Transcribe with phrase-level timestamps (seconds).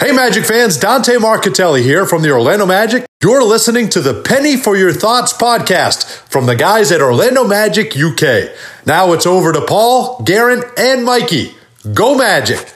[0.00, 3.04] Hey, Magic fans, Dante Marchitelli here from the Orlando Magic.
[3.22, 7.94] You're listening to the Penny for Your Thoughts podcast from the guys at Orlando Magic
[7.94, 8.50] UK.
[8.86, 11.54] Now it's over to Paul, Geraint, and Mikey.
[11.92, 12.72] Go Magic!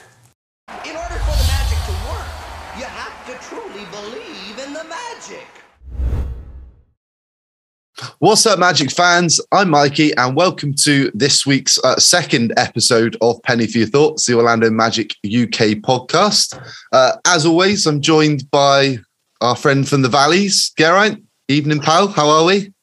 [8.25, 9.39] What's up, Magic fans?
[9.51, 14.25] I'm Mikey, and welcome to this week's uh, second episode of Penny for Your Thoughts,
[14.25, 16.59] the Orlando Magic UK podcast.
[16.91, 18.97] Uh, as always, I'm joined by
[19.41, 21.23] our friend from the Valleys, Geraint.
[21.49, 22.07] Evening, pal.
[22.07, 22.73] How are we?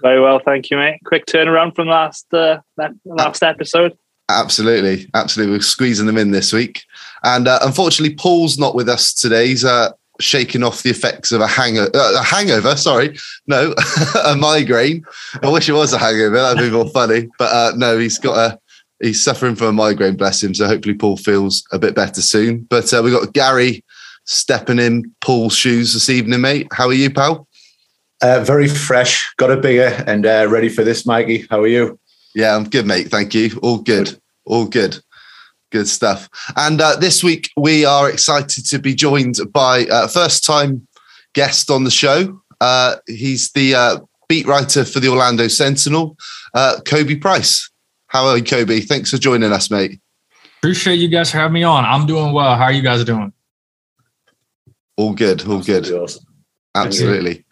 [0.00, 1.00] Very well, thank you, mate.
[1.06, 2.60] Quick turnaround from last uh,
[3.04, 3.98] last episode.
[4.28, 5.56] Absolutely, absolutely.
[5.56, 6.84] We're squeezing them in this week,
[7.24, 9.48] and uh, unfortunately, Paul's not with us today.
[9.48, 9.90] He's uh,
[10.22, 11.90] shaking off the effects of a hangover.
[11.94, 13.74] Uh, a hangover, sorry, no,
[14.24, 15.04] a migraine.
[15.42, 16.36] I wish it was a hangover.
[16.36, 17.28] That'd be more funny.
[17.38, 18.58] But uh, no, he's got a.
[19.00, 20.54] He's suffering from a migraine, bless him.
[20.54, 22.60] So hopefully Paul feels a bit better soon.
[22.70, 23.84] But uh, we've got Gary
[24.26, 26.68] stepping in Paul's shoes this evening, mate.
[26.72, 27.48] How are you, pal?
[28.20, 31.48] Uh, very fresh, got a bigger, and uh, ready for this, Mikey.
[31.50, 31.98] How are you?
[32.36, 33.08] Yeah, I'm good, mate.
[33.08, 33.58] Thank you.
[33.60, 34.16] All good.
[34.44, 35.02] All good.
[35.72, 36.28] Good stuff.
[36.54, 40.86] And uh, this week we are excited to be joined by uh, first time
[41.32, 42.42] guest on the show.
[42.60, 43.98] Uh, he's the uh,
[44.28, 46.18] beat writer for the Orlando Sentinel,
[46.52, 47.70] uh, Khobi Price.
[48.08, 48.84] How are you, Khobi?
[48.84, 49.98] Thanks for joining us, mate.
[50.58, 51.86] Appreciate you guys for having me on.
[51.86, 52.54] I'm doing well.
[52.54, 53.32] How are you guys doing?
[54.98, 55.40] All good.
[55.48, 55.84] All good.
[55.84, 56.26] Absolutely awesome.
[56.74, 57.44] Absolutely.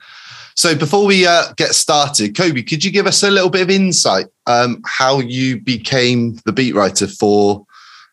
[0.57, 3.71] So before we uh, get started, Khobi, could you give us a little bit of
[3.71, 7.65] insight um, how you became the beat writer for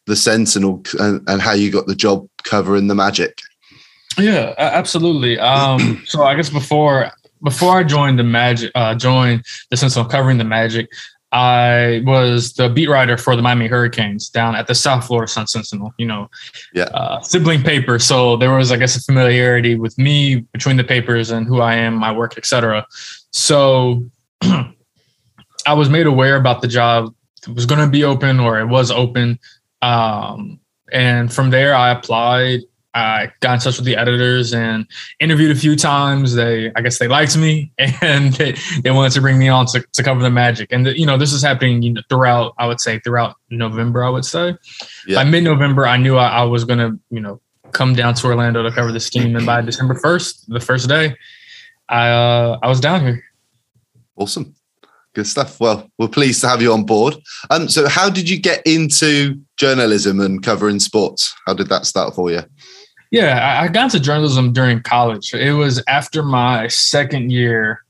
[0.07, 3.39] the Sentinel and, and how you got the job covering the Magic?
[4.17, 5.37] Yeah, absolutely.
[5.39, 7.11] Um, so I guess before
[7.43, 10.89] before I joined the Magic, uh, joined the Sentinel covering the Magic,
[11.31, 15.47] I was the beat writer for the Miami Hurricanes down at the South Florida Sun
[15.47, 15.93] Sentinel.
[15.97, 16.29] You know,
[16.73, 16.85] Yeah.
[16.85, 17.99] uh, sibling paper.
[17.99, 21.75] So there was, I guess, a familiarity with me between the papers and who I
[21.75, 22.87] am, my work, etc.
[23.31, 24.03] So
[24.41, 27.13] I was made aware about the job.
[27.47, 29.37] It was going to be open, or it was open.
[29.81, 30.59] Um,
[30.91, 32.61] and from there, I applied.
[32.93, 34.87] I got in touch with the editors and
[35.19, 36.33] interviewed a few times.
[36.33, 39.85] They, I guess, they liked me, and they, they wanted to bring me on to,
[39.93, 40.71] to cover the Magic.
[40.71, 42.55] And the, you know, this is happening you know, throughout.
[42.57, 44.03] I would say throughout November.
[44.03, 44.55] I would say
[45.05, 45.23] Yeah.
[45.23, 47.39] by mid-November, I knew I, I was going to, you know,
[47.71, 49.35] come down to Orlando to cover this team.
[49.35, 51.15] And by December first, the first day,
[51.89, 53.23] I uh, I was down here.
[54.15, 54.55] Awesome.
[55.15, 55.59] Good stuff.
[55.59, 57.15] Well, we're pleased to have you on board.
[57.49, 61.33] Um, so how did you get into journalism and covering sports?
[61.45, 62.41] How did that start for you?
[63.11, 65.33] Yeah, I, got into journalism during college.
[65.33, 67.83] It was after my second year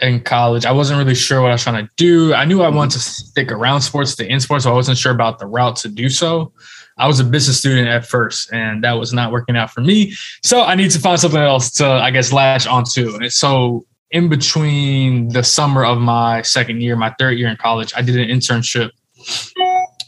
[0.00, 0.66] in college.
[0.66, 2.34] I wasn't really sure what I was trying to do.
[2.34, 5.12] I knew I wanted to stick around sports, to in sports, so I wasn't sure
[5.12, 6.52] about the route to do so.
[6.98, 10.14] I was a business student at first, and that was not working out for me.
[10.42, 13.14] So I need to find something else to, I guess, latch onto.
[13.14, 17.92] And so in between the summer of my second year, my third year in college,
[17.96, 18.90] I did an internship.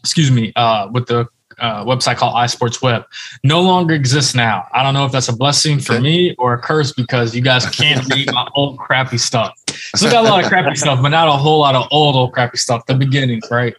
[0.02, 1.26] Excuse me, uh, with the
[1.58, 3.04] uh, website called iSports Web.
[3.44, 4.66] No longer exists now.
[4.72, 6.02] I don't know if that's a blessing for Okay.
[6.02, 9.52] me or a curse because you guys can't read my old crappy stuff.
[9.68, 12.32] Still got a lot of crappy stuff, but not a whole lot of old old
[12.32, 12.86] crappy stuff.
[12.86, 13.74] The beginnings, right?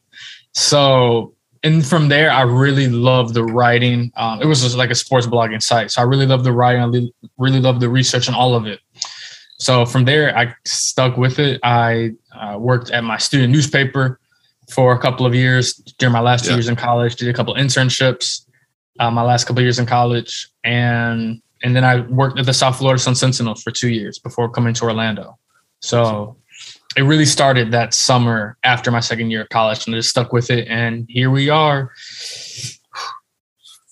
[0.53, 1.33] So,
[1.63, 4.11] and from there, I really loved the writing.
[4.15, 6.81] Um, it was just like a sports blogging site, so I really loved the writing.
[6.81, 8.79] I really loved the research and all of it.
[9.61, 11.59] So from there, I stuck with it.
[11.61, 14.19] I uh, worked at my student newspaper
[14.71, 17.15] for a couple of years during my last two years in college.
[17.15, 18.47] Did a couple internships,
[18.99, 22.55] uh, my last couple of years in college, and and then I worked at the
[22.55, 25.37] South Florida Sun Sentinel for two years before coming to Orlando.
[25.79, 26.37] So
[26.97, 30.33] it really started that summer after my second year of college, and I just stuck
[30.33, 30.67] with it.
[30.69, 31.89] And here we are, a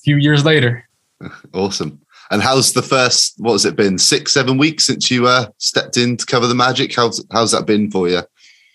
[0.03, 0.89] few years later.
[1.53, 2.01] Awesome.
[2.31, 5.97] And how's the first, what has it been, six, seven weeks since you uh, stepped
[5.97, 6.95] in to cover the Magic?
[6.95, 8.21] How's, how's that been for you?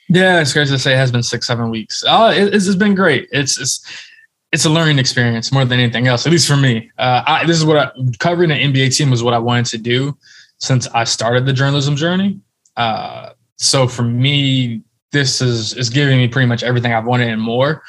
[0.08, 2.04] Yeah, it's crazy to say it has been six, seven weeks.
[2.06, 3.28] Uh, it, it's, it's been great.
[3.32, 3.86] It's, it's
[4.54, 6.88] it's a learning experience more than anything else, at least for me.
[6.96, 9.78] Uh, I, this is what I, covering an NBA team was what I wanted to
[9.78, 10.16] do
[10.58, 12.38] since I started the journalism journey.
[12.76, 17.42] Uh, so for me, this is is giving me pretty much everything I've wanted and
[17.42, 17.82] more.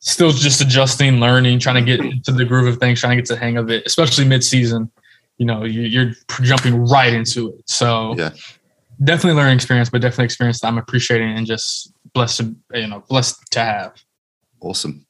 [0.00, 3.28] Still just adjusting, learning, trying to get into the groove of things, trying to get
[3.28, 4.90] the hang of it, especially mid-season.
[5.40, 7.62] You know, you, you're jumping right into it.
[7.64, 8.30] So Yeah.
[9.02, 13.02] definitely learning experience, but definitely experience that I'm appreciating and just blessed to you know
[13.08, 13.92] blessed to have.
[14.60, 15.06] Awesome.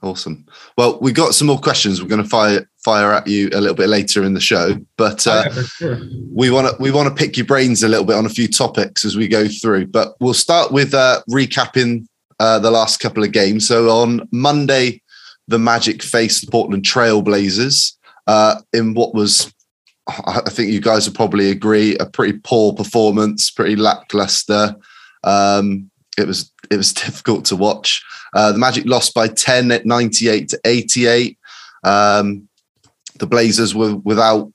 [0.00, 0.46] Awesome.
[0.78, 2.00] Well, we got some more questions.
[2.00, 5.26] We're going to fire fire at you a little bit later in the show, but
[5.26, 6.00] uh, Oh, yeah, sure.
[6.32, 8.46] we want to we want to pick your brains a little bit on a few
[8.48, 9.86] topics as we go through.
[9.88, 12.06] But we'll start with uh, recapping
[12.38, 13.66] uh, the last couple of games.
[13.66, 15.02] So on Monday,
[15.48, 17.96] the Magic faced the Portland Trailblazers.
[18.28, 19.52] uh, in what was,
[20.26, 24.76] I think you guys would probably agree, a pretty poor performance, pretty lackluster.
[25.24, 28.04] Um, it was it was difficult to watch.
[28.34, 31.38] Uh, the Magic lost by 10 at 98 to 88.
[31.84, 32.48] Um,
[33.18, 34.52] the Blazers were without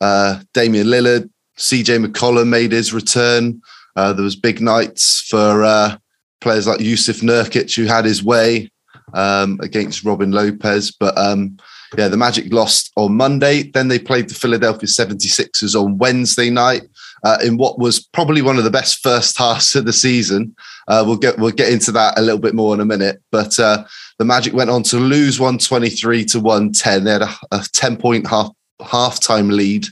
[0.00, 1.30] uh, Damian Lillard.
[1.58, 3.60] CJ McCollum made his return.
[3.96, 5.96] Uh, there was big nights for uh,
[6.40, 8.70] players like Jusuf Nurkic, who had his way
[9.12, 10.92] um, against Robin Lopez.
[10.92, 11.58] But um,
[11.96, 13.62] yeah, the Magic lost on Monday.
[13.62, 16.82] Then they played the Philadelphia 76ers on Wednesday night
[17.24, 20.54] uh, in what was probably one of the best first halves of the season.
[20.86, 23.22] Uh, we'll get we'll get into that a little bit more in a minute.
[23.30, 23.84] But uh,
[24.18, 27.04] the Magic went on to lose 123 to 110.
[27.04, 28.50] They had a, a 10 point half
[28.80, 29.86] halftime lead,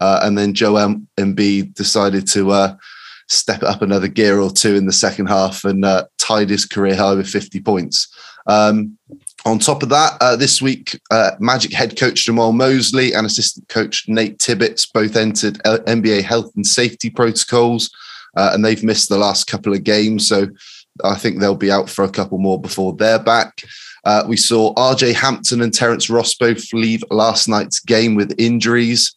[0.00, 2.76] uh, and then Joe Joel Embiid decided to uh,
[3.28, 6.96] step up another gear or two in the second half and uh, tied his career
[6.96, 8.08] high with 50 points.
[8.46, 8.96] Um,
[9.46, 13.68] on top of that, uh, this week, uh, Magic head coach Jamahl Mosley and assistant
[13.68, 17.90] coach Nate Tibbetts both entered L- NBA health and safety protocols,
[18.36, 20.28] uh, and they've missed the last couple of games.
[20.28, 20.48] So
[21.04, 23.62] I think they'll be out for a couple more before they're back.
[24.04, 29.14] Uh, we saw RJ Hampton and Terrence Ross both leave last night's game with injuries.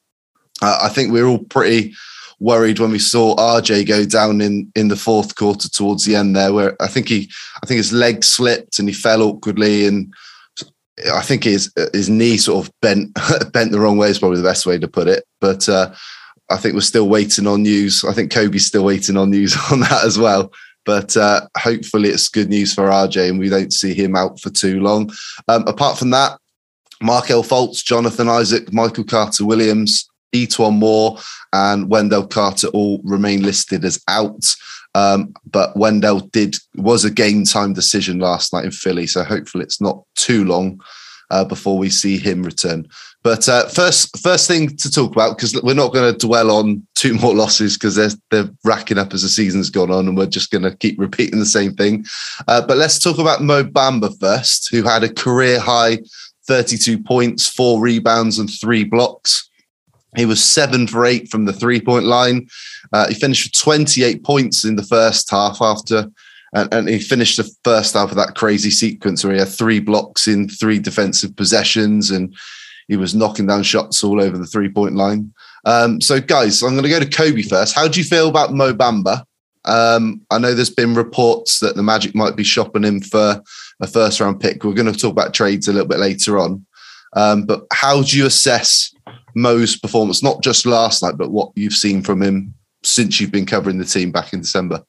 [0.62, 1.96] Uh, I think we're all pretty
[2.40, 6.36] worried when we saw RJ go down in in the fourth quarter towards the end
[6.36, 7.30] there, where I think he,
[7.62, 10.14] I think his leg slipped and he fell awkwardly, and
[11.14, 13.14] I think his his knee sort of bent
[13.54, 15.26] bent the wrong way is probably the best way to put it.
[15.42, 15.94] But uh,
[16.50, 18.04] I think we're still waiting on news.
[18.04, 20.52] I think Khobi's still waiting on news on that as well.
[20.86, 24.50] But uh, hopefully, it's good news for RJ, and we don't see him out for
[24.50, 25.12] too long.
[25.48, 26.40] Um, apart from that,
[27.02, 31.18] Markelle Fultz, Jonathan Isaac, Michael Carter Williams, E'Twaun Moore
[31.54, 34.56] and Wendell Carter all remain listed as out.
[34.96, 39.64] Um, but Wendell did was a game time decision last night in Philly, so hopefully
[39.64, 40.82] it's not too long
[41.32, 42.88] uh, before we see him return.
[43.22, 46.88] But uh, first, first thing to talk about because we're not going to dwell on
[46.96, 50.26] two more losses because they're they're racking up as the season's gone on, and we're
[50.26, 52.06] just going to keep repeating the same thing.
[52.48, 56.00] Uh, but let's talk about Mo Bamba first, who had a career high
[56.48, 59.49] 32 points, four rebounds, and three blocks.
[60.16, 62.48] He was seven for eight from the three point line.
[62.92, 66.10] Uh, he finished with 28 points in the first half after,
[66.54, 69.80] and, and, he finished the first half of that crazy sequence where he had three
[69.80, 72.36] blocks in three defensive possessions and
[72.88, 75.32] he was knocking down shots all over the three point line.
[75.66, 77.76] Um, so, guys, I'm going to go to Khobi first.
[77.76, 79.24] How do you feel about Mo Bamba?
[79.66, 83.42] Um, I know there's been reports that the Magic might be shopping him for
[83.80, 84.64] a first round pick.
[84.64, 86.66] We're going to talk about trades a little bit later on.
[87.14, 88.92] Um, but how do you assess
[89.42, 92.54] Mo's performance, not just last night, but what you've seen from him
[92.84, 94.84] since you've been covering the team back in December?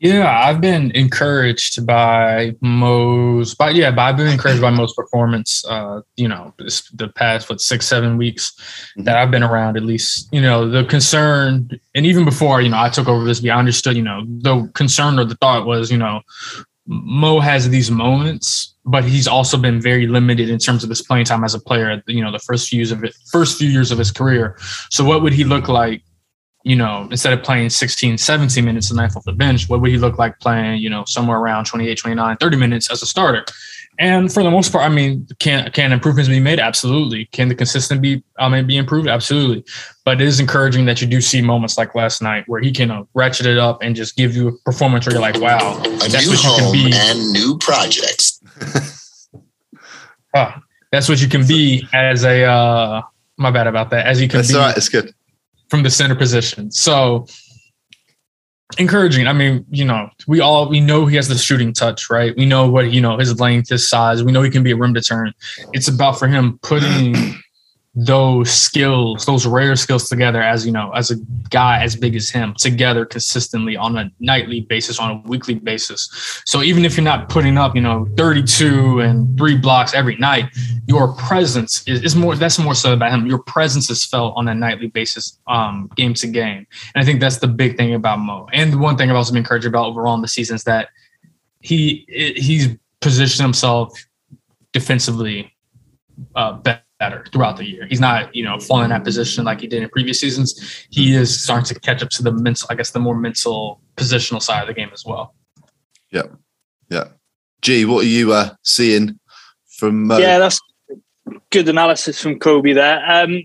[0.00, 5.64] Yeah, I've been encouraged by Mo's, but yeah, but I've been encouraged by Mo's performance.
[5.66, 9.02] Uh, you know, the past what six, seven weeks mm-hmm.
[9.04, 9.76] that I've been around.
[9.76, 13.44] At least, you know, the concern, and even before, you know, I took over this,
[13.44, 13.96] I understood.
[13.96, 16.20] You know, the concern or the thought was, you know,
[16.90, 21.26] Mo has these moments, but he's also been very limited in terms of his playing
[21.26, 22.02] time as a player.
[22.06, 24.56] You know, the first few years of it, first few years of his career.
[24.90, 26.02] So, what would he look like?
[26.68, 29.90] You know, instead of playing 16, 17 minutes a night off the bench, what would
[29.90, 30.82] he look like playing?
[30.82, 33.44] You know, somewhere around 28, 29, 30 minutes as a starter?
[33.98, 36.60] And for the most part, I mean, can can improvements be made?
[36.60, 37.24] Absolutely.
[37.26, 39.08] Can the consistent be I mean be improved?
[39.08, 39.64] Absolutely.
[40.04, 42.90] But it is encouraging that you do see moments like last night where he can
[42.90, 45.88] uh, ratchet it up and just give you a performance where you're like, wow, a
[46.08, 46.92] that's new what you can be.
[46.94, 48.40] and new projects.
[50.36, 52.44] ah, that's what you can be as a.
[52.44, 53.02] uh
[53.36, 54.06] My bad about that.
[54.06, 54.58] As you can that's be.
[54.58, 54.76] All right.
[54.76, 55.12] It's good
[55.68, 56.70] from the center position.
[56.70, 57.26] So
[58.76, 59.26] encouraging.
[59.26, 62.36] I mean, you know, we all we know he has the shooting touch, right?
[62.36, 64.22] We know what you know his length, his size.
[64.22, 65.34] We know he can be a rim deterrent.
[65.72, 67.14] It's about for him putting
[68.00, 71.16] those skills, those rare skills together as you know, as a
[71.50, 76.08] guy as big as him, together consistently on a nightly basis, on a weekly basis.
[76.44, 80.44] So even if you're not putting up, you know, 32 and three blocks every night,
[80.86, 82.36] your presence is, is more.
[82.36, 83.26] That's more so about him.
[83.26, 87.18] Your presence is felt on a nightly basis, um, game to game, and I think
[87.18, 88.48] that's the big thing about Mo.
[88.52, 90.90] And the one thing I've also been encouraged about overall in the season is that
[91.60, 92.68] he he's
[93.00, 93.92] positioned himself
[94.72, 95.52] defensively
[96.36, 97.86] uh, better better throughout the year.
[97.86, 100.86] He's not, you know, falling in that position like he did in previous seasons.
[100.90, 104.42] He is starting to catch up to the mental, I guess, the more mental positional
[104.42, 105.34] side of the game as well.
[106.10, 106.24] Yeah,
[106.88, 107.04] yeah.
[107.62, 109.18] G, what are you uh, seeing
[109.78, 110.10] from?
[110.10, 110.60] Uh, yeah, that's
[111.50, 113.02] good analysis from Khobi there.
[113.06, 113.42] Um,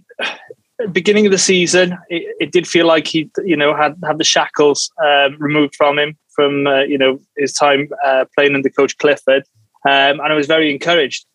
[0.91, 4.23] beginning of the season, it, it, did feel like he, you know, had had the
[4.23, 8.97] shackles um, removed from him from, uh, you know, his time uh, playing under Coach
[8.97, 9.43] Clifford,
[9.87, 11.25] um, and I was very encouraged.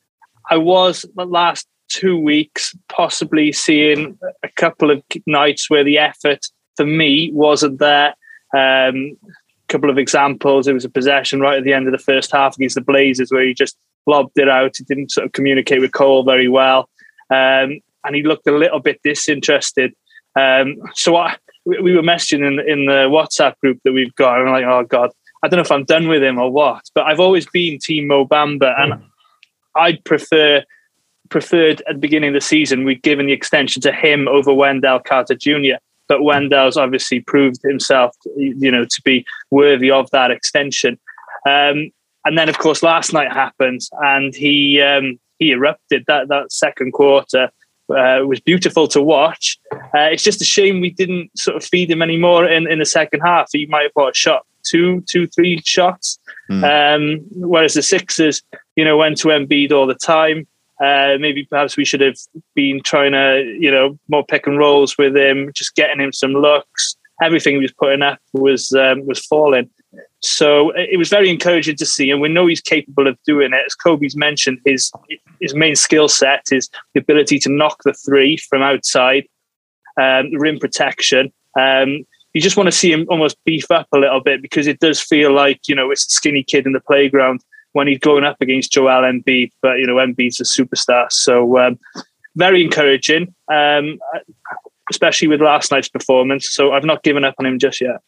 [0.50, 6.86] I was last two weeks, possibly seeing a couple of nights where the effort for
[6.86, 8.14] me wasn't there.
[8.54, 10.66] Um, a couple of examples.
[10.66, 13.30] It was a possession right at the end of the first half against the Blazers
[13.30, 13.76] where he just
[14.06, 14.76] lobbed it out.
[14.78, 16.88] He didn't sort of communicate with Cole very well.
[17.30, 19.92] Um, and he looked a little bit disinterested.
[20.38, 24.40] Um, so I, we were messaging in, in the WhatsApp group that we've got.
[24.40, 25.10] And I'm like, oh God,
[25.42, 26.84] I don't know if I'm done with him or what.
[26.94, 28.80] But I've always been Team Mo Bamba.
[28.80, 29.02] And
[29.76, 30.62] I'd prefer
[31.28, 35.00] preferred at the beginning of the season we'd given the extension to him over Wendell
[35.00, 35.76] Carter Jr.
[36.08, 40.98] But Wendell's obviously proved himself, you know, to be worthy of that extension.
[41.46, 41.90] Um,
[42.24, 46.04] and then, of course, last night happened, and he um, he erupted.
[46.06, 47.50] That that second quarter
[47.90, 49.58] uh, was beautiful to watch.
[49.72, 52.84] Uh, it's just a shame we didn't sort of feed him anymore in, in the
[52.84, 53.48] second half.
[53.52, 56.18] He might have got a shot, two, two, three shots.
[56.50, 56.64] Mm.
[56.64, 58.42] Um, whereas the Sixers,
[58.76, 60.46] you know, went to Embiid all the time.
[60.82, 62.16] Uh, maybe perhaps we should have
[62.54, 66.32] been trying to, you know, more pick and rolls with him, just getting him some
[66.32, 66.96] looks.
[67.20, 69.68] Everything he was putting up was um, was falling.
[70.20, 73.62] So it was very encouraging to see, and we know he's capable of doing it.
[73.66, 74.92] As Khobi's mentioned, his
[75.40, 79.26] his main skill set is the ability to knock the three from outside,
[80.00, 81.32] um, rim protection.
[81.58, 82.04] Um,
[82.34, 85.00] you just want to see him almost beef up a little bit because it does
[85.00, 87.42] feel like you know it's a skinny kid in the playground
[87.78, 89.52] when he's going up against Joel Embiid.
[89.62, 91.78] But you know Embiid's a superstar, so um,
[92.34, 94.00] very encouraging, um,
[94.90, 96.50] especially with last night's performance.
[96.50, 98.00] So I've not given up on him just yet.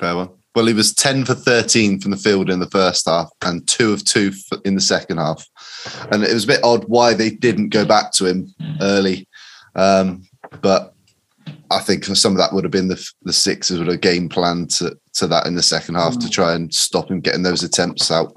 [0.00, 0.30] Fair one.
[0.56, 3.92] Well, he was 10 for 13 from the field in the first half and two
[3.92, 4.32] of two
[4.64, 5.44] in the second half.
[6.12, 9.26] And it was a bit odd why they didn't go back to him early.
[9.74, 10.22] Um,
[10.60, 10.93] but
[11.70, 14.66] I think some of that would have been the, the Sixers would have game plan
[14.68, 18.10] to, to that in the second half to try and stop him getting those attempts
[18.10, 18.36] out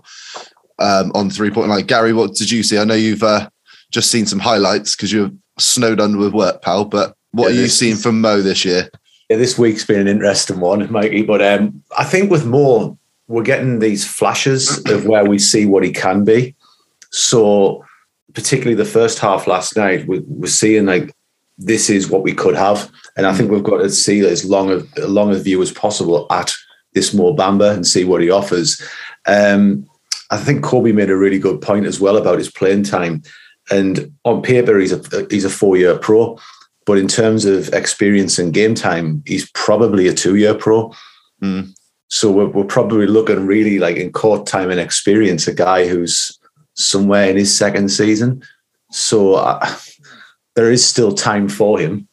[0.80, 1.86] um, on three point line.
[1.86, 2.78] Gary, what did you see?
[2.78, 3.50] I know you've uh,
[3.92, 6.86] just seen some highlights because you're snowed under with work, pal.
[6.86, 8.90] But what yeah, are you seeing from Mo this year?
[9.30, 11.24] Yeah, this week's been an interesting one, Mikey.
[11.24, 12.98] But um, I think with Mo,
[13.28, 16.56] we're getting these flashes of where we see what he can be.
[17.12, 17.84] So,
[18.34, 21.14] particularly the first half last night, we, we're seeing like
[21.58, 24.70] this is what we could have, and I think we've got to see as long
[24.70, 26.54] as long a view as possible at
[26.94, 28.82] this Mo Bamba and see what he offers.
[29.26, 29.88] Um,
[30.30, 33.24] I think Khobi made a really good point as well about his playing time.
[33.70, 36.38] And on paper, he's a he's a four year pro,
[36.86, 40.94] but in terms of experience and game time, he's probably a two year pro.
[41.42, 41.74] Mm.
[42.10, 46.38] So we're, we're probably looking really like in court time and experience, a guy who's
[46.76, 48.42] somewhere in his second season.
[48.92, 49.76] So uh,
[50.58, 52.08] there is still time for him,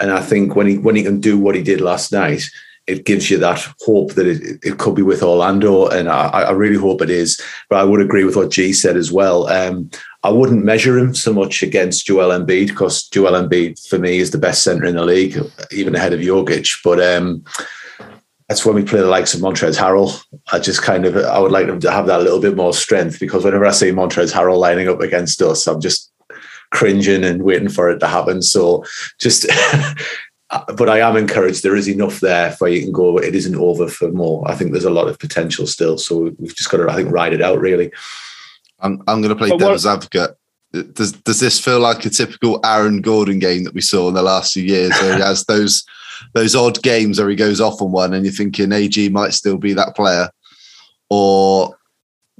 [0.00, 2.42] and I think when he when he can do what he did last night,
[2.88, 6.50] it gives you that hope that it, it could be with Orlando, and I, I,
[6.50, 7.40] really hope it is.
[7.70, 9.46] But I would agree with what G said as well.
[9.46, 9.88] Um,
[10.24, 14.32] I wouldn't measure him so much against Joel Embiid because Joel Embiid for me is
[14.32, 15.38] the best center in the league,
[15.70, 16.80] even ahead of Jokic.
[16.82, 17.44] But um,
[18.48, 20.20] that's when we play the likes of Montrezl Harrell.
[20.50, 23.20] I just kind of I would like them to have that little bit more strength
[23.20, 26.10] because whenever I see Montrezl Harrell lining up against us, I'm just
[26.76, 28.42] cringing and waiting for it to happen.
[28.42, 28.84] So
[29.18, 29.46] just
[30.76, 31.62] but I am encouraged.
[31.62, 33.16] There is enough there for you can go.
[33.18, 34.48] It isn't over for more.
[34.48, 35.96] I think there's a lot of potential still.
[35.96, 37.58] So we've just got to, I think, ride it out.
[37.60, 37.90] Really.
[38.80, 40.36] I'm I'm going to play but devil's what, advocate.
[40.92, 44.22] Does does this feel like a typical Aaron Gordon game that we saw in the
[44.22, 45.84] last few years, where he has those
[46.34, 49.56] those odd games where he goes off on one, and you're thinking AG might still
[49.56, 50.28] be that player,
[51.08, 51.74] or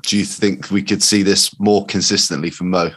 [0.02, 2.90] do you think we could see this more consistently from Mo?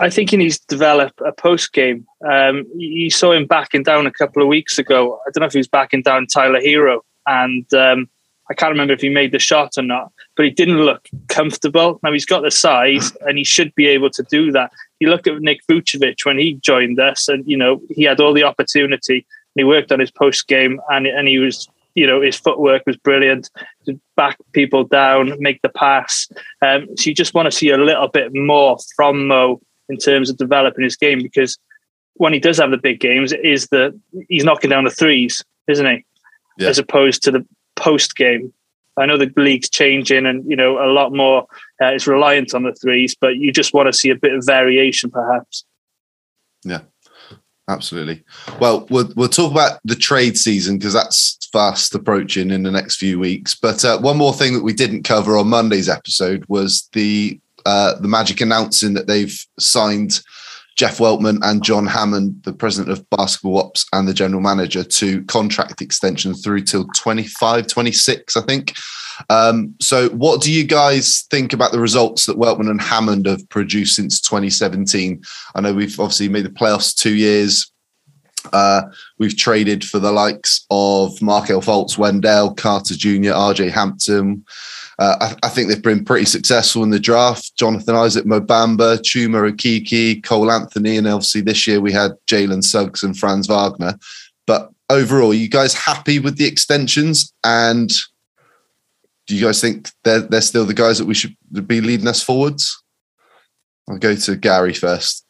[0.00, 2.06] I think he needs to develop a post game.
[2.26, 5.20] Um, you saw him backing down a couple of weeks ago.
[5.26, 8.08] I don't know if he was backing down Tyler Herro, and um,
[8.50, 12.00] I can't remember if he made the shot or not, but he didn't look comfortable.
[12.02, 14.72] Now he's got the size, and he should be able to do that.
[15.00, 18.32] You look at Nick Vucevic when he joined us, and you know he had all
[18.32, 19.26] the opportunity.
[19.54, 22.96] He worked on his post game, and and he was you know his footwork was
[22.96, 23.50] brilliant
[23.84, 26.28] to back people down make the pass
[26.62, 30.30] um, so you just want to see a little bit more from mo in terms
[30.30, 31.58] of developing his game because
[32.14, 35.44] when he does have the big games, it is that he's knocking down the threes,
[35.68, 36.04] isn't he?
[36.58, 36.68] Yeah.
[36.68, 38.52] As opposed to the post game.
[38.98, 41.46] I know the league's changing and you know a lot more
[41.82, 44.44] uh, is reliant on the threes, but you just want to see a bit of
[44.44, 45.64] variation, perhaps.
[46.64, 46.80] Yeah,
[47.68, 48.24] absolutely.
[48.60, 52.96] Well, we'll we'll talk about the trade season because that's fast approaching in the next
[52.96, 53.54] few weeks.
[53.54, 57.94] But uh, one more thing that we didn't cover on Monday's episode was the uh,
[58.00, 60.20] the Magic announcing that they've signed
[60.76, 65.22] Jeff Weltman and John Hammond, the president of Basketball Ops and the general manager, to
[65.24, 68.74] contract extension through till 25, 26, I think.
[69.28, 73.46] Um, so, what do you guys think about the results that Weltman and Hammond have
[73.50, 75.22] produced since 2017?
[75.54, 77.70] I know we've obviously made the playoffs two years.
[78.52, 78.82] Uh,
[79.18, 84.44] we've traded for the likes of Markelle Fultz, Wendell, Carter Jr., RJ Hampton.
[85.00, 87.56] Uh, I, I, think they've been pretty successful in the draft.
[87.56, 92.62] Jonathan Isaac, Mo Bamba, Chuma Okeke, Cole Anthony, and obviously this year we had Jalen
[92.62, 93.98] Suggs and Franz Wagner.
[94.46, 97.32] But overall, you guys happy with the extensions?
[97.44, 97.88] And
[99.26, 101.34] do you guys think they're, they're still the guys that we should
[101.66, 102.82] be leading us forwards?
[103.88, 105.24] I'll go to Gary first.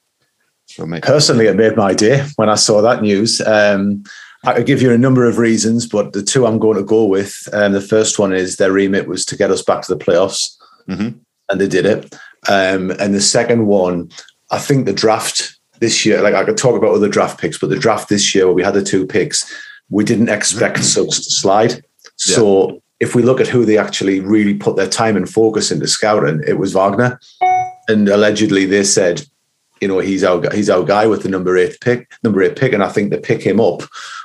[1.02, 3.40] Personally, it made my day when I saw that news.
[3.40, 4.02] Um,
[4.44, 7.04] I could give you a number of reasons, but the two I'm going to go
[7.04, 10.02] with, um, the first one is their remit was to get us back to the
[10.02, 10.56] playoffs,
[10.88, 11.18] mm-hmm.
[11.50, 12.14] and they did it.
[12.48, 14.10] Um, and the second one,
[14.50, 17.68] I think the draft this year, like I could talk about other draft picks, but
[17.68, 19.44] the draft this year where we had the two picks,
[19.90, 20.78] we didn't expect.
[20.84, 21.84] Suggs to slide.
[22.16, 22.78] So yeah.
[23.00, 26.42] if we look at who they actually really put their time and focus into scouting,
[26.46, 27.20] it was Wagner.
[27.88, 29.22] And allegedly they said,
[29.80, 32.72] you know, he's our he's our guy with the number eight pick, number eight pick,
[32.72, 33.82] and I think they pick him up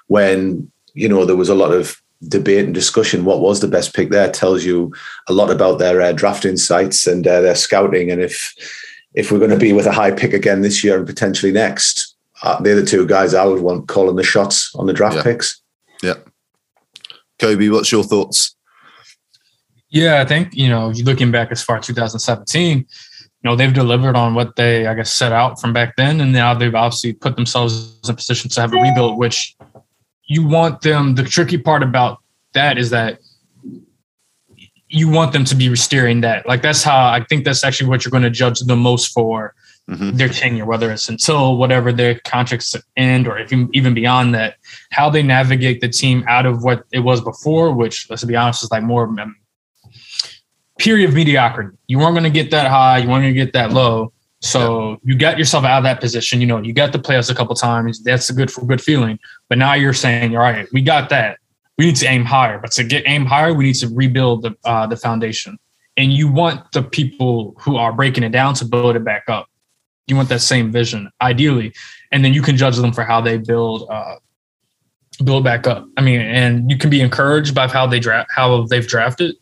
[0.07, 3.25] when you know there was a lot of debate and discussion.
[3.25, 4.93] What was the best pick there tells you
[5.27, 8.11] a lot about their uh, draft insights and uh, their scouting.
[8.11, 8.53] And if
[9.13, 12.15] if we're going to be with a high pick again this year and potentially next,
[12.43, 15.23] uh, they're the two guys I would want calling the shots on the draft yeah.
[15.23, 15.61] picks.
[16.03, 16.15] Yeah,
[17.39, 18.55] Khobi, what's your thoughts?
[19.89, 22.85] Yeah, I think you know, looking back as far as 2017,
[23.45, 26.33] you know, they've delivered on what they, I guess, set out from back then, and
[26.33, 29.55] now they've obviously put themselves in a position to have a rebuild, which
[30.23, 31.13] you want them.
[31.13, 32.23] The tricky part about
[32.55, 33.19] that is that
[34.87, 36.47] you want them to be steering that.
[36.47, 39.53] Like that's how I think that's actually what you're going to judge the most for
[39.87, 40.17] mm-hmm.
[40.17, 44.55] their tenure, whether it's until whatever their contracts end or if even beyond that,
[44.89, 48.63] how they navigate the team out of what it was before, which let's be honest
[48.63, 49.05] is like more
[50.79, 51.77] period of mediocrity.
[51.87, 54.11] You weren't going to get that high, you weren't going to get that low.
[54.41, 54.97] So yeah.
[55.03, 56.39] you got yourself out of that position.
[56.39, 58.03] You know, you got the playoffs a couple times.
[58.03, 59.19] That's a good for good feeling.
[59.49, 61.39] But now you're saying, all right, we got that.
[61.77, 62.59] We need to aim higher.
[62.59, 65.57] But to get aim higher, we need to rebuild the uh, the foundation.
[65.97, 69.47] And you want the people who are breaking it down to build it back up.
[70.07, 71.73] You want that same vision, ideally,
[72.11, 74.17] and then you can judge them for how they build uh,
[75.23, 75.87] build back up.
[75.97, 79.35] I mean, and you can be encouraged by how they draft how they've drafted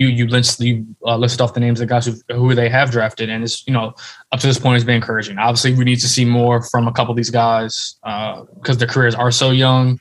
[0.00, 2.90] you you list you uh, list off the names of guys who, who they have
[2.90, 3.94] drafted, and it's you know
[4.32, 5.38] up to this point has been encouraging.
[5.38, 8.88] Obviously, we need to see more from a couple of these guys because uh, their
[8.88, 10.00] careers are so young.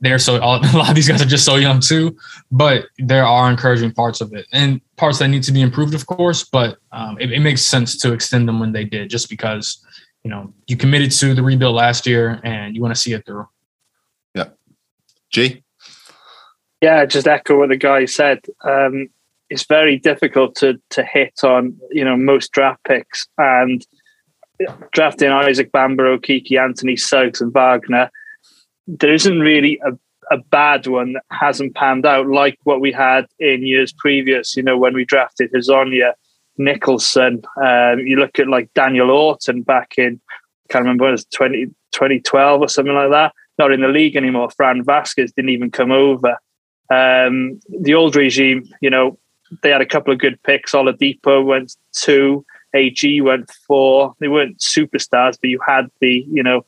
[0.00, 2.16] They're so a lot of these guys are just so young too,
[2.50, 6.06] but there are encouraging parts of it and parts that need to be improved, of
[6.06, 6.42] course.
[6.42, 9.80] But um, it, it makes sense to extend them when they did, just because
[10.24, 13.24] you know you committed to the rebuild last year and you want to see it
[13.24, 13.46] through.
[14.34, 14.48] Yeah,
[15.30, 15.62] G.
[16.80, 18.40] Yeah, just echo what the guy said.
[18.64, 19.10] Um,
[19.50, 23.86] it's very difficult to to hit on you know most draft picks and
[24.92, 28.10] drafting Isaac Bamba, Kiki, Anthony Suggs, and Wagner.
[28.86, 29.92] There isn't really a,
[30.34, 34.56] a bad one that hasn't panned out like what we had in years previous.
[34.56, 36.12] You know when we drafted Hezonja,
[36.58, 37.42] Nicholson.
[37.62, 40.20] Um, you look at like Daniel Orton back in
[40.70, 43.34] can't remember it was 20, 2012 or something like that.
[43.58, 44.50] Not in the league anymore.
[44.50, 46.38] Fran Vasquez didn't even come over.
[46.90, 49.18] Um, the old regime, you know,
[49.62, 50.72] they had a couple of good picks.
[50.72, 54.14] Oladipo went two, AG went four.
[54.18, 56.64] They weren't superstars, but you had the you know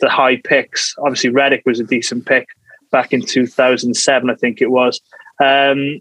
[0.00, 0.94] the high picks.
[0.98, 2.48] Obviously, Redick was a decent pick
[2.90, 5.00] back in 2007, I think it was.
[5.40, 6.00] Um,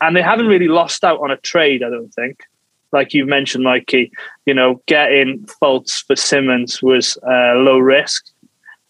[0.00, 2.40] and they haven't really lost out on a trade, I don't think.
[2.92, 4.12] Like you mentioned, Mikey,
[4.44, 8.26] you know, getting Fultz for Simmons was uh, low risk.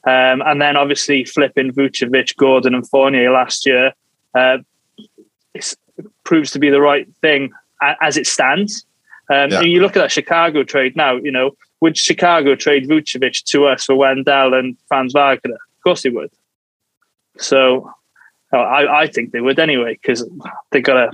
[0.06, 3.92] Um, and then obviously flipping Vucevic, Gordon, and Fournier last year.
[4.34, 4.58] Uh,
[6.24, 7.50] proves to be the right thing
[8.00, 8.84] as it stands.
[9.30, 9.60] Um, yeah.
[9.60, 13.66] And you look at that Chicago trade now, you know, would Chicago trade Vucevic to
[13.66, 15.54] us for Wendell and Franz Wagner?
[15.54, 16.30] Of course they would.
[17.38, 17.90] So
[18.52, 20.28] I, I think they would anyway, because
[20.70, 21.10] they've got a,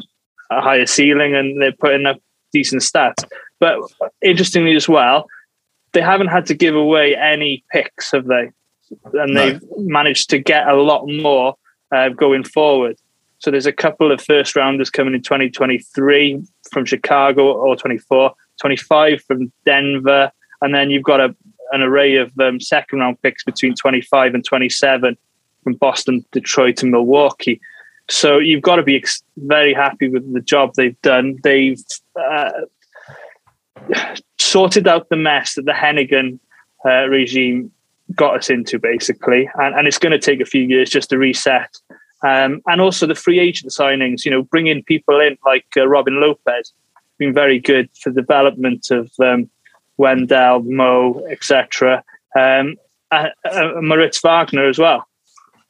[0.51, 2.21] a, higher ceiling and they're putting up
[2.53, 3.25] decent stats.
[3.59, 3.81] But
[4.21, 5.27] interestingly as well,
[5.93, 8.51] they haven't had to give away any picks, have they?
[9.15, 11.55] And they've managed to get a lot more
[11.91, 12.97] uh, going forward.
[13.43, 19.21] So there's a couple of first rounders coming in 2023 from Chicago or 24, 25
[19.25, 20.31] from Denver.
[20.61, 21.35] And then you've got a,
[21.73, 25.17] an array of um, second round picks between 25 and 27
[25.65, 27.61] from Boston, Detroit, and Milwaukee.
[28.09, 31.39] So you've got to be ex- very happy with the job they've done.
[31.43, 31.83] They've
[32.15, 32.53] uh,
[34.39, 36.39] sorted out the mess that the Hennigan
[36.87, 37.73] uh, regime
[38.15, 39.51] got us into, basically.
[39.57, 41.75] And, and it's going to take a few years just to reset.
[42.27, 46.21] Um, and also the free agent signings, you know, bringing people in like uh, Robin
[46.21, 46.73] Lopez,
[47.19, 49.51] been very good for development of um,
[49.97, 52.03] Wendell, Mo, etc.
[52.39, 52.77] Um,
[53.11, 55.07] uh, uh, Moritz Wagner as well.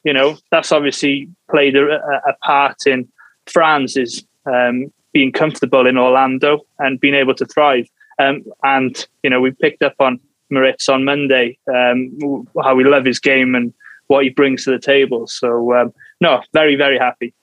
[0.03, 3.07] You know, that's obviously played a, a part in
[3.47, 7.87] Franz's um, being comfortable in Orlando and being able to thrive.
[8.19, 13.05] Um, and you know, we picked up on Moritz on Monday, um, how we love
[13.05, 13.73] his game and
[14.07, 15.27] what he brings to the table.
[15.27, 17.33] So, um, no, very, very happy.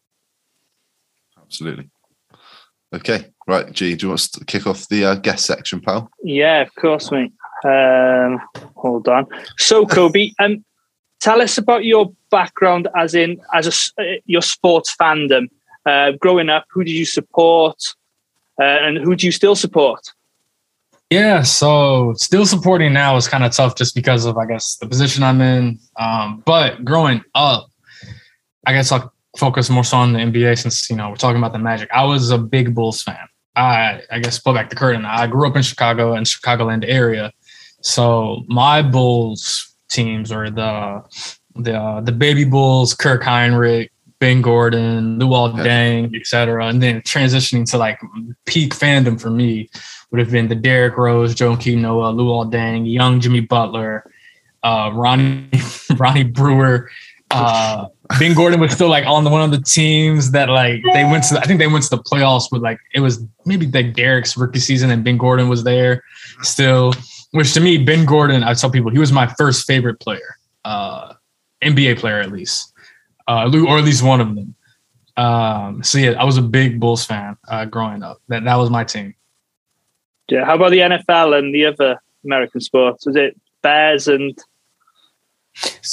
[1.39, 1.91] Absolutely.
[2.93, 6.11] Okay, right, G, do you want to kick off the uh, guest section, pal?
[6.25, 7.33] Yeah, of course, mate.
[7.65, 8.41] Um,
[8.75, 9.27] hold on.
[9.59, 10.65] So, Khobi, um,
[11.21, 15.49] tell us about your background, as in as a, uh, your sports fandom.
[15.87, 17.79] Uh, growing up, who did you support,
[18.61, 20.13] uh, and who do you still support?
[21.11, 24.87] Yeah, so still supporting now is kind of tough just because of I guess the
[24.87, 25.79] position I'm in.
[25.99, 27.70] Um, but growing up,
[28.67, 31.53] I guess I'll focus more so on the NBA since you know we're talking about
[31.53, 31.89] the Magic.
[31.93, 33.29] I was a big Bulls fan.
[33.57, 35.05] I I guess pull back the curtain.
[35.05, 37.33] I grew up in Chicago and Chicagoland area,
[37.83, 41.03] so my Bulls teams are the
[41.57, 46.67] the uh, the baby Bulls, Kirk Hinrich, Ben Gordon, Luol Deng, etc.
[46.67, 47.99] And then transitioning to like
[48.47, 49.71] peak fandom for me
[50.11, 54.11] would have been the Derrick Rose, Joakim Noah, Luol Deng, young Jimmy Butler,
[54.63, 55.49] uh, Ronnie
[55.97, 56.91] Ronnie Brewer.
[57.33, 57.87] Uh,
[58.19, 61.25] ben Gordon was still like on the one of the teams that like they went
[61.25, 61.39] to.
[61.39, 64.59] I think they went to the playoffs with like it was maybe like Derrick's rookie
[64.59, 66.03] season and Ben Gordon was there
[66.43, 66.93] still.
[67.33, 71.15] Which to me, Ben Gordon, I tell people he was my first favorite player, uh,
[71.63, 72.73] NBA player at least,
[73.29, 74.55] uh, or at least one of them.
[75.17, 78.21] Um, so yeah, I was a big Bulls fan uh, growing up.
[78.29, 79.15] That that was my team.
[80.29, 80.45] Yeah.
[80.45, 83.07] How about the NFL and the other American sports?
[83.07, 84.37] Was it Bears and?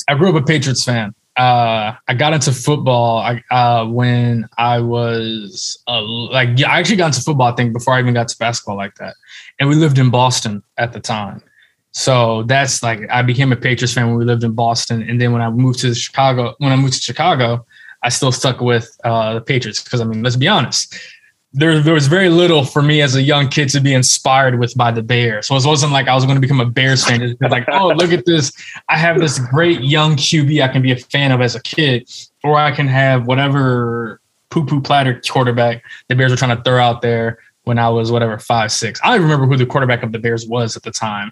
[0.07, 1.13] I grew up a Patriots fan.
[1.37, 7.07] Uh, I got into football uh, when I was uh, like, yeah, I actually got
[7.07, 7.47] into football.
[7.47, 9.15] I think before I even got to basketball like that,
[9.59, 11.43] and we lived in Boston at the time.
[11.91, 15.31] So that's like I became a Patriots fan when we lived in Boston, and then
[15.31, 17.65] when I moved to Chicago, when I moved to Chicago,
[18.03, 20.95] I still stuck with uh, the Patriots because I mean, let's be honest,
[21.57, 24.77] there, there was very little for me as a young kid to be inspired with
[24.77, 25.47] by the Bears.
[25.47, 27.21] So it wasn't like I was going to become a Bears fan.
[27.21, 28.51] It's like, oh, look at this.
[28.89, 32.09] I have this great young QB I can be a fan of as a kid,
[32.43, 36.79] or I can have whatever poo poo platter quarterback the Bears were trying to throw
[36.79, 38.99] out there when I was whatever, five, six.
[39.03, 41.31] I remember who the quarterback of the Bears was at the time.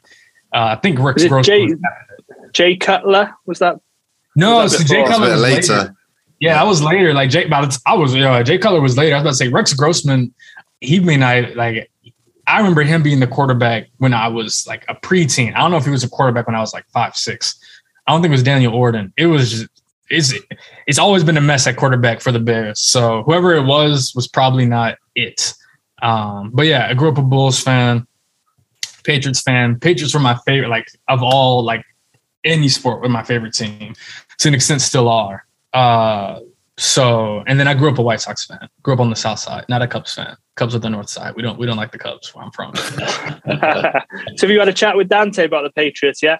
[0.53, 1.75] Uh, I think Rick Jay,
[2.51, 3.79] Jay Cutler was that?
[4.35, 5.73] No, was that so Jay Cutler was later.
[5.73, 5.95] later.
[6.39, 7.13] Yeah, I was later.
[7.13, 9.15] Like Jake, but I was, you know, Jay Cutler was later.
[9.15, 10.33] I was about to say Rex Grossman.
[10.81, 11.89] He may not like.
[12.47, 15.55] I remember him being the quarterback when I was like a preteen.
[15.55, 17.59] I don't know if he was a quarterback when I was like five, six.
[18.05, 19.11] I don't think it was Daniel Orton.
[19.17, 19.69] It was just
[20.09, 20.33] it's
[20.87, 22.79] it's always been a mess at quarterback for the Bears.
[22.79, 25.53] So whoever it was was probably not it.
[26.01, 28.05] Um, but yeah, I grew up a Bulls fan,
[29.03, 29.79] Patriots fan.
[29.79, 31.83] Patriots were my favorite, like of all like
[32.43, 33.95] any sport, were my favorite team.
[34.39, 35.45] To an extent, still are.
[35.75, 36.39] Uh,
[36.77, 38.67] so, and then I grew up a White Sox fan.
[38.81, 40.35] Grew up on the South Side, not a Cubs fan.
[40.55, 41.35] Cubs are the North Side.
[41.35, 42.75] We don't we don't like the Cubs where I'm from.
[44.37, 46.39] so, have you had a chat with Dante about the Patriots yet?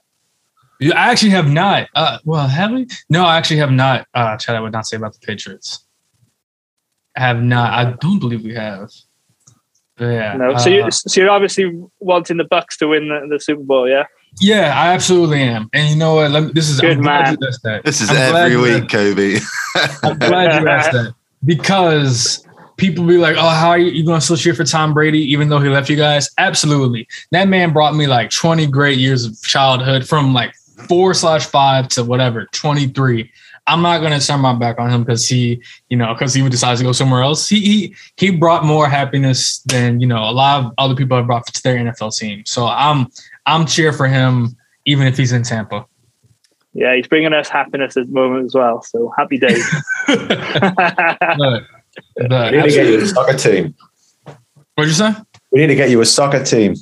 [0.82, 1.88] I actually have not.
[1.96, 2.88] Uh, well, have we?
[3.10, 5.86] No, I actually have not uh, chat I would not say about the Patriots.
[7.16, 7.74] I have not.
[7.74, 8.90] I don't believe we have.
[9.98, 10.36] But yeah.
[10.36, 10.58] No.
[10.58, 13.88] So, uh, you, so you're obviously wanting the Bucs to win the, the Super Bowl,
[13.88, 14.06] yeah?
[14.40, 15.70] Yeah, I absolutely am.
[15.74, 16.30] And you know what?
[16.32, 17.38] Me, this is good, man.
[17.84, 19.42] This is I'm every week, Khobi.
[20.04, 21.14] I'm glad you asked that
[21.46, 22.46] because
[22.78, 25.20] people be like, "Oh, how are you, you going to still cheer for Tom Brady
[25.32, 27.08] even though he left you guys?" Absolutely.
[27.32, 30.54] That man brought me like 20 great years of childhood from like
[30.88, 33.32] four slash five to whatever 23.
[33.68, 36.48] I'm not going to turn my back on him because he, you know, because he
[36.48, 37.50] decides to go somewhere else.
[37.50, 41.26] He, he he brought more happiness than you know a lot of other people have
[41.26, 42.44] brought to their NFL team.
[42.46, 43.08] So I'm
[43.46, 44.56] I'm cheer for him
[44.86, 45.86] even if he's in Tampa.
[46.74, 48.82] Yeah, he's bringing us happiness at the moment as well.
[48.82, 49.66] So happy days.
[50.08, 51.66] the,
[52.18, 53.76] the, we need to get you a soccer team.
[54.76, 55.14] What'd you say?
[55.52, 56.76] We need to get you a soccer team.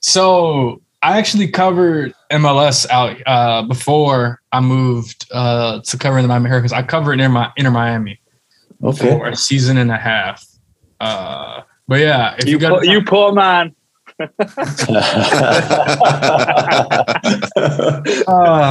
[0.00, 6.50] So I actually covered MLS out uh, before I moved uh, to covering the Miami
[6.50, 6.72] Hurricanes.
[6.72, 8.20] I covered Inter, my, inner Miami
[8.82, 9.10] okay.
[9.10, 10.44] for a season and a half.
[10.98, 13.74] Uh, but yeah, if you, you, got poor, you poor man.
[14.18, 14.30] oh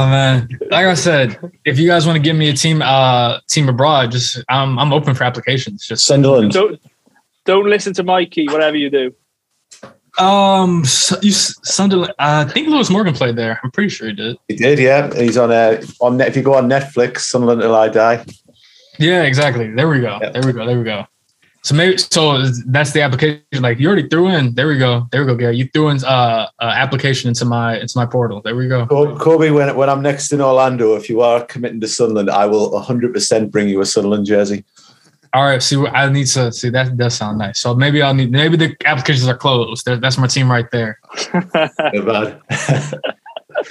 [0.08, 0.48] man!
[0.70, 4.10] Like I said, if you guys want to give me a team, uh, team abroad,
[4.10, 5.86] just I'm I'm open for applications.
[5.86, 6.50] Just Sunderland.
[6.50, 6.80] Don't
[7.44, 8.48] don't listen to Mikey.
[8.48, 9.14] Whatever you do.
[10.18, 12.14] Um, so you, Sunderland.
[12.18, 13.60] I think Lewis Morgan played there.
[13.62, 14.36] I'm pretty sure he did.
[14.48, 15.14] He did, yeah.
[15.14, 16.26] He's on uh, on net.
[16.28, 18.24] If you go on Netflix, Sunderland till I die.
[18.98, 19.70] Yeah, exactly.
[19.72, 20.18] There we go.
[20.20, 20.32] Yep.
[20.32, 20.66] There we go.
[20.66, 21.06] There we go.
[21.66, 23.42] So maybe so that's the application.
[23.58, 24.54] Like you already threw in.
[24.54, 25.08] There we go.
[25.10, 25.56] There we go, Gary.
[25.56, 28.40] You threw in uh, uh application into my into my portal.
[28.40, 28.86] There we go.
[28.86, 32.70] Khobi, when when I'm next in Orlando, if you are committing to Sunderland, I will
[32.70, 34.64] 100 percent bring you a Sunderland jersey.
[35.32, 35.60] All right.
[35.60, 37.58] See, I need to see that does sound nice.
[37.58, 39.86] So maybe I'll need maybe the applications are closed.
[39.86, 41.00] That's my team right there.
[41.32, 42.42] bad.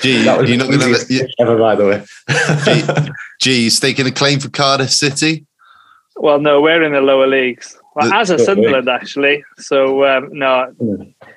[0.02, 2.04] Gee, you're not going to ever, by the way.
[2.66, 5.46] Gee, gee, you staking a claim for Cardiff City?
[6.18, 7.78] Well, no, we're in the lower leagues.
[7.96, 9.44] Well, as a Sunderland, actually.
[9.58, 10.74] So um, no,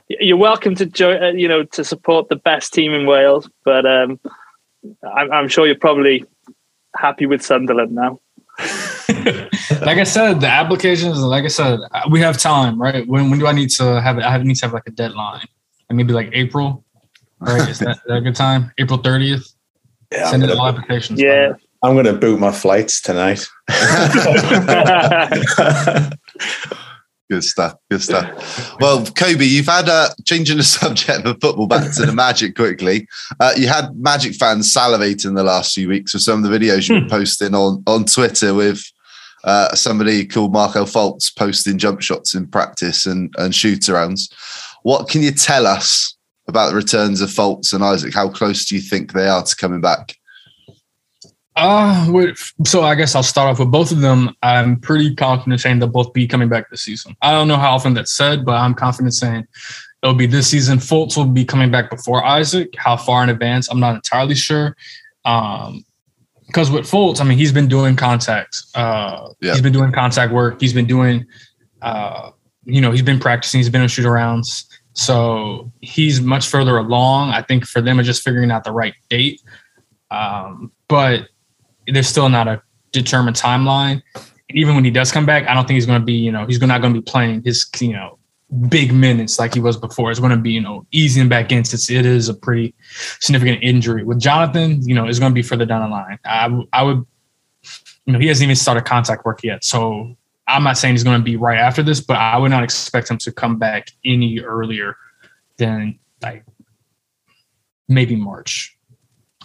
[0.09, 1.23] you're welcome to join.
[1.23, 4.19] Uh, you know, to support the best team in Wales, but um,
[5.05, 6.25] I'm, I'm sure you're probably
[6.97, 8.21] happy with Sunderland now.
[8.59, 11.21] like I said, the applications.
[11.21, 11.79] Like I said,
[12.11, 13.07] we have time, right?
[13.07, 14.23] When when do I need to have it?
[14.23, 15.47] I need to have like a deadline,
[15.89, 16.85] and maybe like April.
[17.39, 17.69] Right?
[17.69, 18.73] Is that, is that a good time?
[18.79, 19.55] April thirtieth.
[20.11, 21.21] Yeah, Send in all applications.
[21.21, 21.55] Yeah.
[21.83, 23.47] I'm going to boot my flights tonight.
[27.31, 27.75] Good stuff.
[27.91, 28.81] Good stuff.
[28.81, 33.07] Well, Khobi, you've had a changing the subject of football back to the Magic quickly.
[33.39, 36.89] Uh, you had Magic fans salivating the last few weeks with some of the videos
[36.89, 37.09] you were hmm.
[37.09, 38.83] posting on on Twitter with
[39.45, 44.33] uh, somebody called Markelle Fultz posting jump shots in practice and and shoot arounds.
[44.83, 46.17] What can you tell us
[46.49, 48.15] about the returns of Fultz and Isaac?
[48.15, 50.18] How close do you think they are to coming back?
[51.59, 54.35] Uh, so I guess I'll start off with both of them.
[54.43, 57.17] I'm pretty confident saying they'll both be coming back this season.
[57.21, 59.47] I don't know how often that's said, but I'm confident saying
[60.03, 60.79] it'll be this season.
[60.79, 62.75] Fultz will be coming back before Isaac.
[62.77, 63.69] How far in advance?
[63.69, 64.77] I'm not entirely sure.
[65.25, 65.85] Um,
[66.47, 68.63] because with Fultz, I mean, he's been doing contact.
[68.75, 69.53] Uh, yeah.
[69.53, 70.61] he's been doing contact work.
[70.61, 71.27] He's been doing,
[71.83, 72.31] uh,
[72.65, 73.59] you know, he's been practicing.
[73.59, 74.65] He's been on shoot arounds.
[74.95, 77.31] So he's much further along.
[77.31, 79.43] I think for them, it's just figuring out the right date.
[80.11, 81.29] Um, but
[81.93, 84.03] there's still not a determined timeline.
[84.15, 86.33] And Even when he does come back, I don't think he's going to be, you
[86.33, 88.19] know, he's not going to be playing his, you know,
[88.69, 90.11] big minutes like he was before.
[90.11, 92.75] It's going to be, you know, easing back in since it is a pretty
[93.21, 94.05] significant injury.
[94.05, 96.19] With Jonathan, you know, it's going to be further down the line.
[96.25, 97.05] I, I would,
[98.07, 99.65] you know, he hasn't even started contact work yet.
[99.65, 102.65] So I'm not saying he's going to be right after this, but I would not
[102.65, 104.97] expect him to come back any earlier
[105.59, 106.45] than like
[107.87, 108.78] maybe March.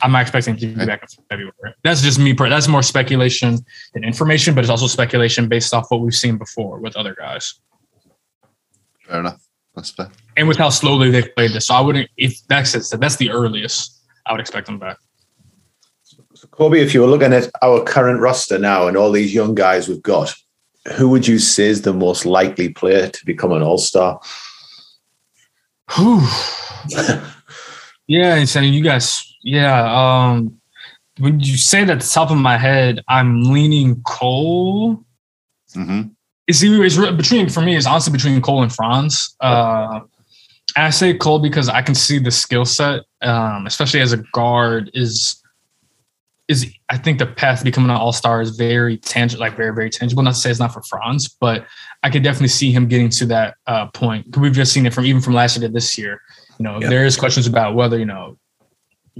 [0.04, 1.54] I'm not expecting to be back in February.
[1.84, 2.34] That's just me.
[2.34, 3.60] That's more speculation
[3.94, 7.54] than information, but it's also speculation based off what we've seen before with other guys.
[9.00, 9.42] Fair enough.
[9.76, 10.12] That's fair.
[10.36, 12.10] And with how slowly they've played this, so I wouldn't.
[12.18, 14.98] If that's it, that's the earliest I would expect them back.
[16.04, 19.56] So Khobi, if you were looking at our current roster now and all these young
[19.56, 20.36] guys we've got,
[20.98, 24.20] who would you say is the most likely player to become an All Star?
[28.08, 30.32] yeah, and so you guys yeah.
[30.32, 30.60] Um,
[31.20, 35.04] when you say that at the top of my head, I'm leaning Cole.
[35.76, 36.10] Mm-hmm.
[36.48, 37.76] It's, it's between for me.
[37.76, 39.36] It's honestly between Cole and Franz.
[39.40, 40.02] Uh,
[40.76, 44.90] I say Cole because I can see the skill set, um, especially as a guard,
[44.94, 45.40] is
[46.50, 49.74] is I think the path to becoming an all star is very tangible, like very
[49.74, 50.24] very tangible.
[50.24, 51.66] Not to say it's not for Franz, but
[52.02, 54.36] I could definitely see him getting to that uh, point.
[54.36, 56.22] We've just seen it from even from last year to this year.
[56.60, 56.90] You know, yep.
[56.90, 58.38] there is questions about whether you know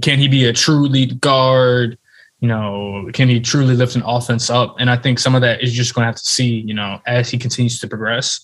[0.02, 1.98] can he be a true lead guard?
[2.40, 4.76] You know, can he truly lift an offense up?
[4.78, 7.00] And I think some of that is just going to have to see, you know,
[7.06, 8.40] as he continues to progress.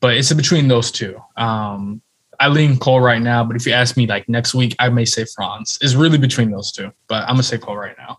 [0.00, 1.20] But it's between those two.
[1.36, 2.02] Um,
[2.40, 5.04] I lean Cole right now, but if you ask me like next week, I may
[5.04, 5.78] say Franz.
[5.80, 8.18] It's really between those two, but I'm gonna say Cole right now.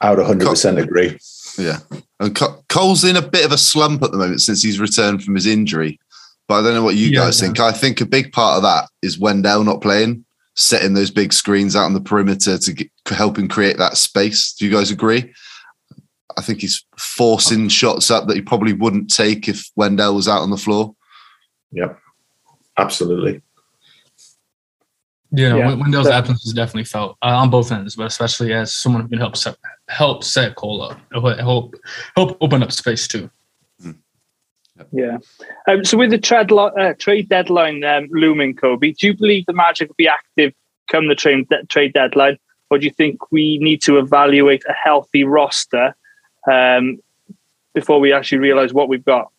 [0.00, 1.18] I would 100 percent agree.
[1.58, 1.78] Yeah,
[2.20, 5.34] and Cole's in a bit of a slump at the moment since he's returned from
[5.34, 5.98] his injury.
[6.46, 7.58] But I don't know what you yeah, guys think.
[7.58, 11.74] I think a big part of that is Wendell not playing setting those big screens
[11.74, 14.52] out on the perimeter to get, help him create that space.
[14.52, 15.32] Do you guys agree?
[16.36, 20.42] I think he's forcing shots up that he probably wouldn't take if Wendell was out
[20.42, 20.94] on the floor.
[21.72, 21.98] Yep,
[22.78, 23.42] absolutely.
[25.36, 25.74] Yeah, yeah.
[25.74, 29.18] Wendell's absence is definitely felt uh, on both ends, but especially as someone who can
[29.18, 29.56] help set
[29.88, 31.74] help set Cole up, help
[32.14, 33.28] help open up space too.
[34.92, 35.18] Yeah.
[35.68, 39.52] Um, so with the trade, uh, trade deadline um, looming, Khobi, do you believe the
[39.52, 40.52] Magic will be active
[40.90, 42.38] come the trade, trade deadline,
[42.70, 45.94] or do you think we need to evaluate a healthy roster
[46.50, 46.98] um,
[47.72, 49.30] before we actually realize what we've got?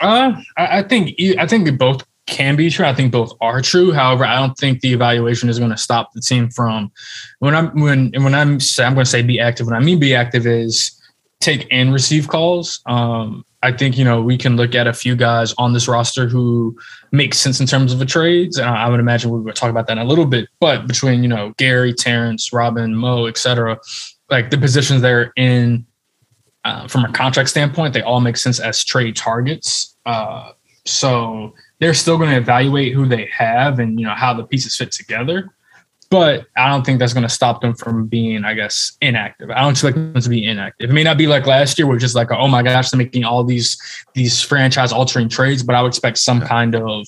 [0.00, 2.86] Uh, I, I think I think both can be true.
[2.86, 3.92] I think both are true.
[3.92, 6.90] However, I don't think the evaluation is going to stop the team from
[7.38, 9.66] when I'm when when I'm I'm going to say be active.
[9.66, 11.00] When I mean be active is
[11.40, 12.80] take and receive calls.
[12.86, 16.28] Um, I think you know we can look at a few guys on this roster
[16.28, 16.76] who
[17.12, 19.86] make sense in terms of a trades, and I, would imagine we would talk about
[19.86, 20.50] that in a little bit.
[20.60, 23.78] But between you know Gary, Terrence, Robin, Mo, etc.,
[24.30, 25.86] like the positions they're in
[26.64, 29.96] uh, from a contract standpoint, they all make sense as trade targets.
[30.04, 30.52] Uh,
[30.84, 34.76] so they're still going to evaluate who they have and you know how the pieces
[34.76, 35.53] fit together
[36.14, 39.50] but I don't think that's going to stop them from being, I guess, inactive.
[39.50, 40.90] I don't expect them to be inactive.
[40.90, 43.24] It may not be like last year, where just like, oh my gosh, they're making
[43.24, 43.76] all these
[44.14, 47.04] these franchise altering trades, but I would expect some kind of,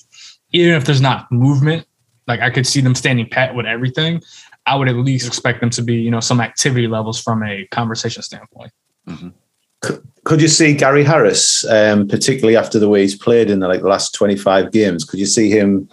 [0.51, 1.87] even if there's not movement,
[2.27, 4.21] like I could see them standing pat with everything.
[4.65, 7.65] I would at least expect them to be, you know, some activity levels from a
[7.67, 8.73] conversation standpoint.
[9.07, 9.29] Mm-hmm.
[10.25, 13.83] Could you see Gary Harris, um, particularly after the way he's played in the like
[13.83, 15.05] last 25 games?
[15.05, 15.87] Could you see him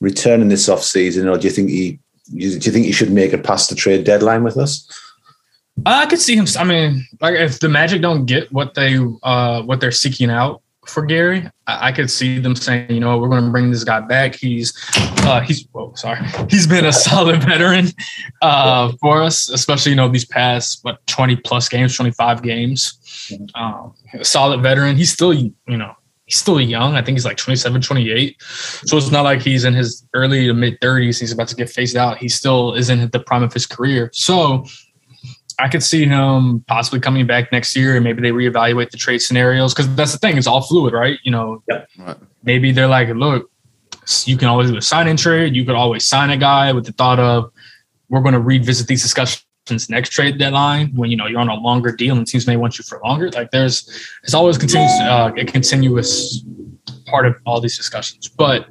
[0.00, 1.98] returning this off season, or do you think he
[2.30, 4.88] do you think he should make it past the trade deadline with us?
[5.86, 6.46] I could see him.
[6.58, 10.62] I mean, like if the Magic don't get what they uh what they're seeking out
[10.86, 13.84] for Gary, I, I could see them saying, you know, we're going to bring this
[13.84, 14.34] guy back.
[14.34, 14.74] He's
[15.24, 17.88] uh he's oh sorry, he's been a solid veteran
[18.42, 22.96] uh for us, especially you know these past what twenty plus games, twenty five games.
[23.54, 24.96] Um, a solid veteran.
[24.96, 25.94] He's still you know
[26.30, 26.94] he's still young.
[26.94, 28.40] I think he's like 27, 28.
[28.40, 31.18] So it's not like he's in his early to mid 30s.
[31.18, 32.18] He's about to get phased out.
[32.18, 34.10] He still is in the prime of his career.
[34.14, 34.64] So
[35.58, 39.18] I could see him possibly coming back next year and maybe they reevaluate the trade
[39.18, 40.38] scenarios because that's the thing.
[40.38, 41.18] It's all fluid, right?
[41.24, 41.84] You know, yeah.
[41.98, 42.16] right.
[42.44, 43.50] maybe they're like, look,
[44.24, 45.56] you can always do a sign in trade.
[45.56, 47.52] You could always sign a guy with the thought of
[48.08, 49.44] we're going to revisit these discussions
[49.88, 52.78] next trade deadline when you know you're on a longer deal and teams may want
[52.78, 53.30] you for longer.
[53.30, 53.88] Like there's
[54.22, 56.44] it's always continuous uh, a continuous
[57.06, 58.28] part of all these discussions.
[58.28, 58.66] But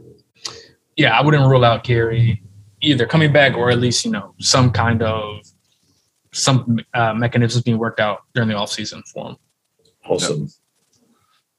[0.96, 2.42] yeah, I wouldn't rule out Gary
[2.82, 5.42] either coming back or at least you know some kind of
[6.32, 9.38] some uh, mechanisms being worked out during the off season for him.
[10.06, 10.42] Awesome.
[10.42, 10.50] Yep.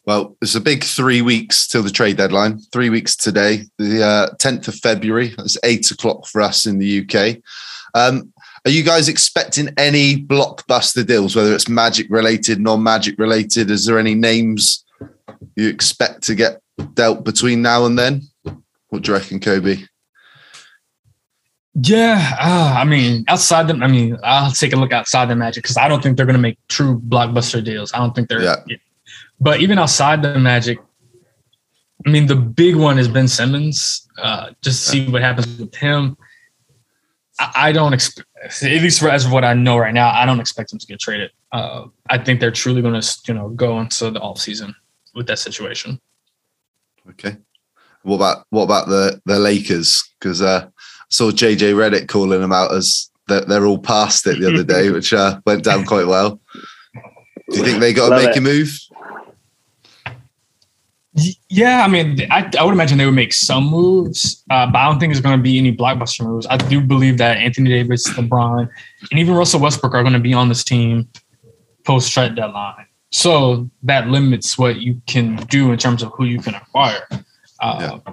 [0.06, 2.58] Well, it's a big three weeks till the trade deadline.
[2.72, 5.34] Three weeks today, the uh, 10th of February.
[5.38, 7.36] It's eight o'clock for us in the UK.
[7.94, 8.32] Um,
[8.64, 13.70] are you guys expecting any blockbuster deals, whether it's magic related, non magic related?
[13.70, 14.84] Is there any names
[15.56, 16.60] you expect to get
[16.94, 18.22] dealt between now and then?
[18.88, 19.86] What do you reckon, Khobi?
[21.74, 25.62] Yeah, uh, I mean, outside them, I mean, I'll take a look outside the Magic
[25.62, 27.92] because I don't think they're going to make true blockbuster deals.
[27.94, 28.42] I don't think they're.
[28.42, 28.56] Yeah.
[28.66, 28.76] Yeah.
[29.38, 30.78] But even outside the Magic,
[32.06, 34.08] I mean, the big one is Ben Simmons.
[34.18, 36.16] Uh, just see what happens with him.
[37.40, 40.24] I, I don't expect at least for, as of what I know right now, I
[40.26, 41.30] don't expect them to get traded.
[41.52, 44.74] Uh, I think they're truly going to, you know, go into the off season
[45.14, 46.00] with that situation.
[47.08, 47.36] Okay.
[48.02, 50.02] What about what about the the Lakers?
[50.18, 50.70] Because uh, I
[51.10, 54.90] saw JJ Redick calling them out as they're, they're all past it the other day,
[54.92, 56.40] which uh, went down quite well.
[57.50, 58.38] Do you think they got to make it.
[58.38, 58.72] a move?
[61.12, 64.84] Yeah, I mean, I, I would imagine they would make some moves, uh, but I
[64.88, 66.46] don't think there's going to be any blockbuster moves.
[66.46, 68.68] I do believe that Anthony Davis, LeBron,
[69.10, 71.08] and even Russell Westbrook are going to be on this team
[71.84, 72.86] post trade deadline.
[73.10, 77.08] So that limits what you can do in terms of who you can acquire.
[77.60, 78.12] Uh, yeah.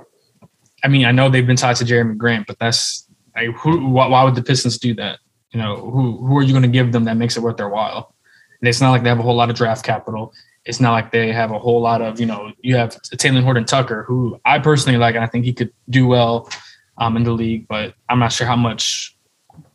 [0.84, 3.90] I mean, I know they've been tied to Jerami Grant, but that's like, who?
[3.90, 5.20] Why, why would the Pistons do that?
[5.52, 7.70] You know, who who are you going to give them that makes it worth their
[7.70, 8.16] while?
[8.60, 10.34] And it's not like they have a whole lot of draft capital
[10.68, 13.66] it's not like they have a whole lot of, you know, you have Talen Horton
[13.66, 16.50] Tucker, who I personally like, and I think he could do well
[16.98, 19.16] um, in the league, but I'm not sure how much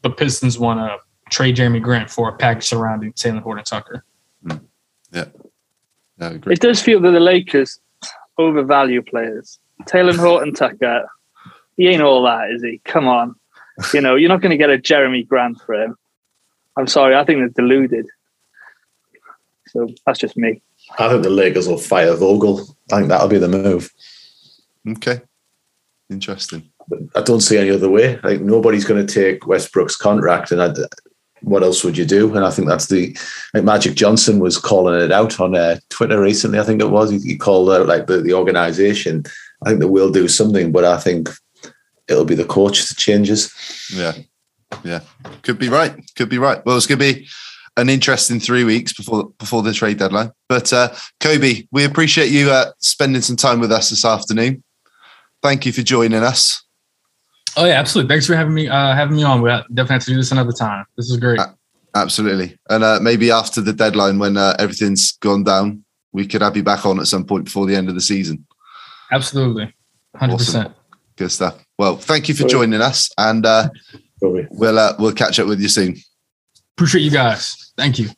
[0.03, 0.99] the Pistons want to
[1.31, 4.05] trade Jerami Grant for a package surrounding Talen Horton Tucker.
[4.45, 4.61] Mm.
[5.13, 5.25] Yeah.
[6.21, 7.81] It does feel that the Lakers
[8.39, 9.59] overvalue players.
[9.85, 11.09] Talen Horton Tucker,
[11.77, 12.81] he ain't all that, is he?
[12.85, 13.35] Come on.
[13.95, 15.97] You know, you're not going to get a Jerami Grant for him.
[16.77, 18.07] I'm sorry, I think they're deluded.
[19.69, 20.61] So that's just me.
[20.99, 22.77] I think the Lakers will fire Vogel.
[22.93, 23.91] I think that'll be the move.
[24.89, 25.21] Okay.
[26.11, 26.71] Interesting.
[27.15, 28.19] I don't see any other way.
[28.23, 30.75] Like nobody's going to take Westbrook's contract, and I,
[31.43, 32.35] what else would you do?
[32.35, 33.17] And I think that's the
[33.55, 36.59] like Magic Johnson was calling it out on uh, Twitter recently.
[36.59, 39.25] I think it was he, he called out like the, the organization.
[39.65, 41.31] I think they will do something, but I think
[42.09, 43.53] it'll be the coach that changes.
[43.95, 44.13] Yeah,
[44.85, 45.01] yeah,
[45.43, 45.95] could be right.
[46.17, 46.65] Could be right.
[46.67, 47.29] Well, it's going to be
[47.77, 50.33] an interesting three weeks before before the trade deadline.
[50.49, 54.63] But uh, Khobi, we appreciate you uh, spending some time with us this afternoon.
[55.43, 56.65] Thank you for joining us.
[57.57, 58.09] Oh yeah, absolutely.
[58.15, 59.43] Thanks for having me uh, having me on.
[59.43, 60.85] We definitely have to do this another time.
[60.97, 61.41] This is great.
[61.95, 66.57] absolutely, and uh, maybe after the deadline when uh, everything's gone down, we could have
[66.57, 68.47] you back on at some point before the end of the season.
[69.11, 69.75] Absolutely,
[70.17, 70.63] hundred awesome.
[70.63, 70.77] percent.
[71.17, 71.63] Good stuff.
[71.79, 73.69] Well, thank you for joining us, and uh,
[74.21, 75.97] we'll we'll catch up with you soon.
[76.83, 77.73] Appreciate you guys.
[77.77, 78.09] Thank you.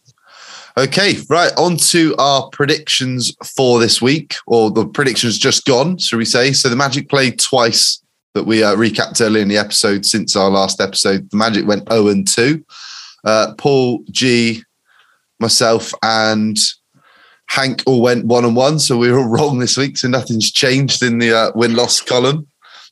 [0.78, 1.52] Okay, right.
[1.58, 6.52] On to our predictions for this week, or the predictions just gone, shall we say.
[6.52, 8.02] So the Magic played twice
[8.32, 11.28] that we uh, recapped earlier in the episode since our last episode.
[11.28, 12.64] The Magic went 0 and 2.
[13.22, 14.64] Uh, Paul, G,
[15.40, 16.56] myself, and
[17.48, 18.78] Hank all went 1 and 1.
[18.78, 19.98] So we were all wrong this week.
[19.98, 22.46] So nothing's changed in the uh, win loss column.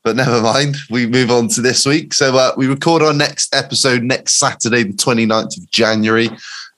[0.05, 0.77] But never mind.
[0.91, 2.13] We move on to this week.
[2.13, 6.29] So uh, we record our next episode next Saturday, the 29th of January.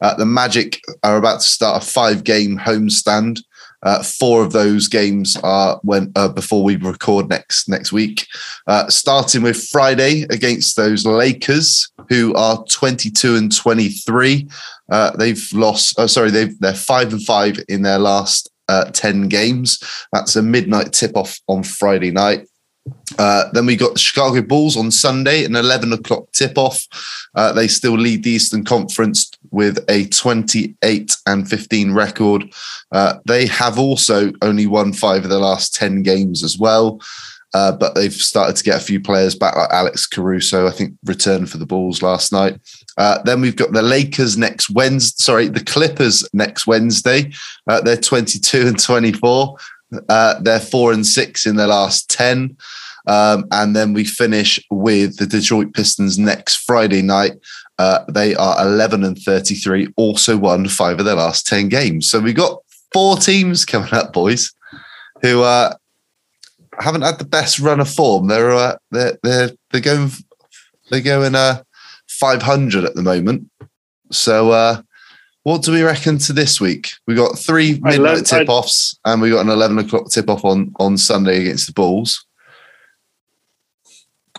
[0.00, 3.40] Uh, the Magic are about to start a five game homestand.
[3.82, 8.26] Uh, four of those games are when uh, before we record next next week.
[8.66, 14.48] Uh, starting with Friday against those Lakers, who are twenty two and twenty three.
[14.90, 15.94] Uh, they've lost.
[15.98, 19.78] Oh, sorry, they've they're five and five in their last uh, ten games.
[20.12, 22.48] That's a midnight tip off on Friday night.
[23.18, 26.86] Uh, then we got the Chicago Bulls on Sunday, an 11 o'clock tip off.
[27.34, 32.52] Uh, they still lead the Eastern Conference with a 28 and 15 record.
[32.92, 37.00] Uh, they have also only won five of the last 10 games as well.
[37.52, 40.94] Uh, but they've started to get a few players back, like Alex Caruso, I think,
[41.04, 42.58] returned for the Bulls last night.
[42.98, 45.22] Uh, then we've got the Lakers next Wednesday.
[45.22, 47.30] Sorry, the Clippers next Wednesday.
[47.68, 49.56] They're 22 and 24.
[50.08, 52.56] Uh, they're four and six in their last 10.
[53.06, 57.32] Um, and then we finish with the Detroit Pistons next Friday night.
[57.78, 62.08] Uh, they are 11 and 33, also won five of their last 10 games.
[62.08, 64.54] So we've got four teams coming up, boys,
[65.20, 65.74] who uh,
[66.78, 68.28] haven't had the best run of form.
[68.28, 70.10] They're uh, they're they're they're going
[70.90, 71.62] they're going uh
[72.08, 73.50] 500 at the moment.
[74.10, 74.82] So uh,
[75.44, 76.90] what do we reckon to this week?
[77.06, 80.72] We got three midnight tip offs, and we got an 11 o'clock tip off on
[80.80, 82.26] on Sunday against the Bulls.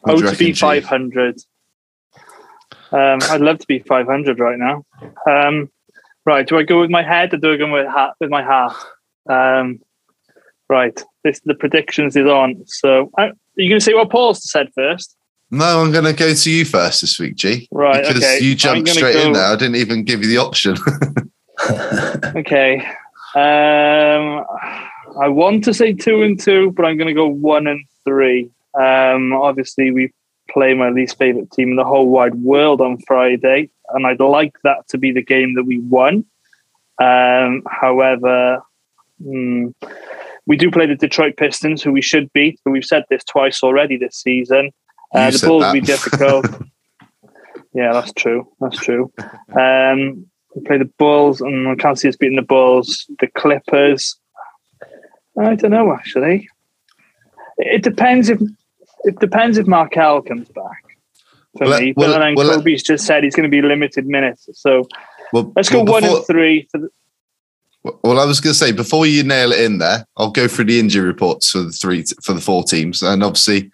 [0.01, 1.39] What oh, to be 500.
[2.91, 4.85] Um, I'd love to be 500 right now.
[5.27, 5.71] Um,
[6.25, 8.43] right, do I go with my head or do I go with, ha- with my
[8.43, 8.75] heart?
[9.27, 9.79] Um,
[10.69, 12.63] right, this the predictions is on.
[12.67, 15.15] So, I, are you going to say what Paul said first?
[15.55, 17.69] No, I'm going to go to you first this week, G.
[17.71, 18.39] Right, because okay.
[18.41, 19.21] you jumped straight go...
[19.21, 19.45] in there.
[19.45, 20.75] I didn't even give you the option.
[22.35, 22.85] okay.
[23.35, 24.43] Um,
[25.21, 28.51] I want to say two and two, but I'm going to go one and three.
[28.77, 30.11] Um, obviously, we
[30.51, 34.57] play my least favorite team in the whole wide world on Friday, and I'd like
[34.65, 36.25] that to be the game that we won.
[37.01, 38.61] Um, however,
[39.23, 39.73] mm,
[40.47, 43.63] we do play the Detroit Pistons, who we should beat, but we've said this twice
[43.63, 44.71] already this season.
[45.15, 46.45] Uh, the Bulls will be difficult.
[47.73, 48.47] yeah, that's true.
[48.59, 49.11] That's true.
[49.57, 53.05] Um, we play the Bulls, and I can't see us beating the Bulls.
[53.19, 54.17] The Clippers.
[55.39, 56.49] I don't know, actually.
[57.57, 58.41] It depends if
[59.03, 60.83] it depends if Markelle comes back
[61.57, 61.93] for well, me.
[61.95, 64.49] Well, but then well, Khobi's just said he's going to be limited minutes.
[64.53, 64.87] So
[65.31, 66.67] well, let's go one and three.
[66.71, 66.89] For the-
[68.03, 70.65] well, I was going to say before you nail it in there, I'll go through
[70.65, 73.71] the injury reports for the three for the four teams, and obviously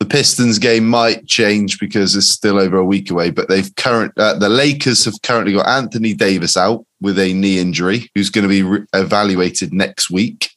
[0.00, 3.30] the Pistons game might change because it's still over a week away.
[3.30, 7.58] But they've current uh, the Lakers have currently got Anthony Davis out with a knee
[7.58, 10.50] injury, who's going to be re- evaluated next week.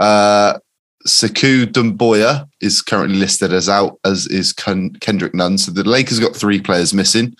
[0.00, 0.58] Uh,
[1.06, 5.58] Sekou Doumbouya is currently listed as out, as is Kendrick Nunn.
[5.58, 7.36] So the Lakers got three players missing.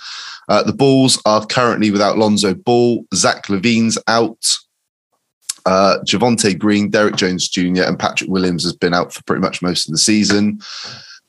[0.49, 3.05] Uh, the Bulls are currently without Lonzo Ball.
[3.15, 4.45] Zach LaVine's out.
[5.65, 9.63] Uh, Javonte Green, Derrick Jones Jr., and Patrick Williams has been out for pretty much
[9.63, 10.61] most of the season.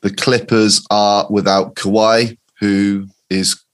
[0.04, 3.64] The Clippers are without Kawhi, who is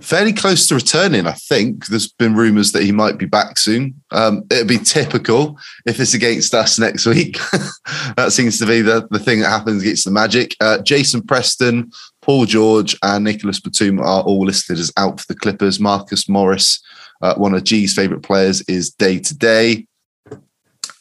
[0.00, 1.26] fairly close to returning.
[1.26, 4.00] I think there's been rumours that he might be back soon.
[4.10, 7.36] Um, it'd be typical if it's against us next week.
[8.16, 10.56] that seems to be the, the thing that happens against the Magic.
[10.58, 11.90] Uh, Jason Preston,
[12.22, 15.78] Paul George, and Nicholas Batum are all listed as out for the Clippers.
[15.78, 16.82] Marcus Morris,
[17.20, 19.86] uh, one of G's favourite players, is day to day.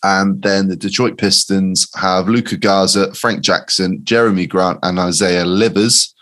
[0.03, 6.13] And then the Detroit Pistons have Luka Garza, Frank Jackson, Jerami Grant, and Isaiah Livers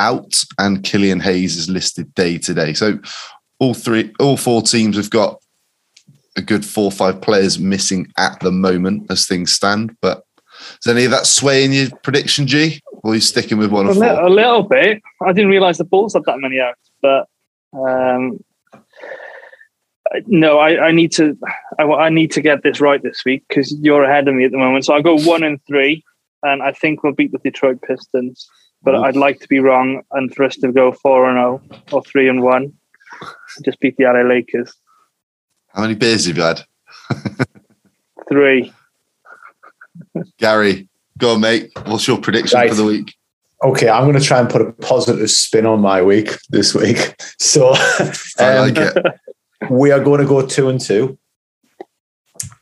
[0.00, 2.74] out, and Killian Hayes is listed day to day.
[2.74, 2.98] So
[3.60, 5.40] all three, all four teams have got
[6.36, 9.96] a good four or five players missing at the moment as things stand.
[10.00, 10.24] But
[10.80, 12.80] is any of that swaying your prediction, G?
[13.04, 15.02] Or are you sticking with one a, li- a little bit.
[15.22, 17.28] I didn't realise the Bulls had that many out, but
[17.72, 18.42] um,
[20.26, 21.36] no, I, I, need to.
[21.78, 24.50] I, I, need to get this right this week because you're ahead of me at
[24.50, 24.84] the moment.
[24.84, 26.04] So I'll go one and three,
[26.42, 28.48] and I think we'll beat the Detroit Pistons
[28.84, 31.96] but I'd like to be wrong and for us to go four and zero oh
[31.96, 32.74] or three and one,
[33.64, 34.72] just beat the LA Lakers.
[35.68, 36.60] How many beers have you had?
[38.28, 38.72] Three.
[40.38, 40.88] Gary,
[41.18, 41.72] go on, mate.
[41.86, 42.68] What's your prediction right.
[42.68, 43.14] for the week?
[43.64, 47.16] Okay, I'm going to try and put a positive spin on my week this week.
[47.40, 47.74] So,
[48.38, 49.20] I like um, it.
[49.70, 51.18] We are going to go two and two.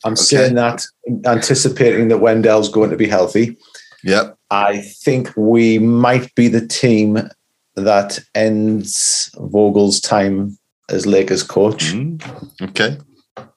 [0.05, 0.23] I'm Okay.
[0.23, 0.85] saying that
[1.27, 3.57] anticipating that Wendell's going to be healthy.
[4.05, 4.37] Yep.
[4.51, 7.29] I think we might be the team
[7.77, 10.59] that ends Vogel's time
[10.91, 11.93] as Lakers coach.
[11.93, 12.21] Mm,
[12.61, 12.99] Okay.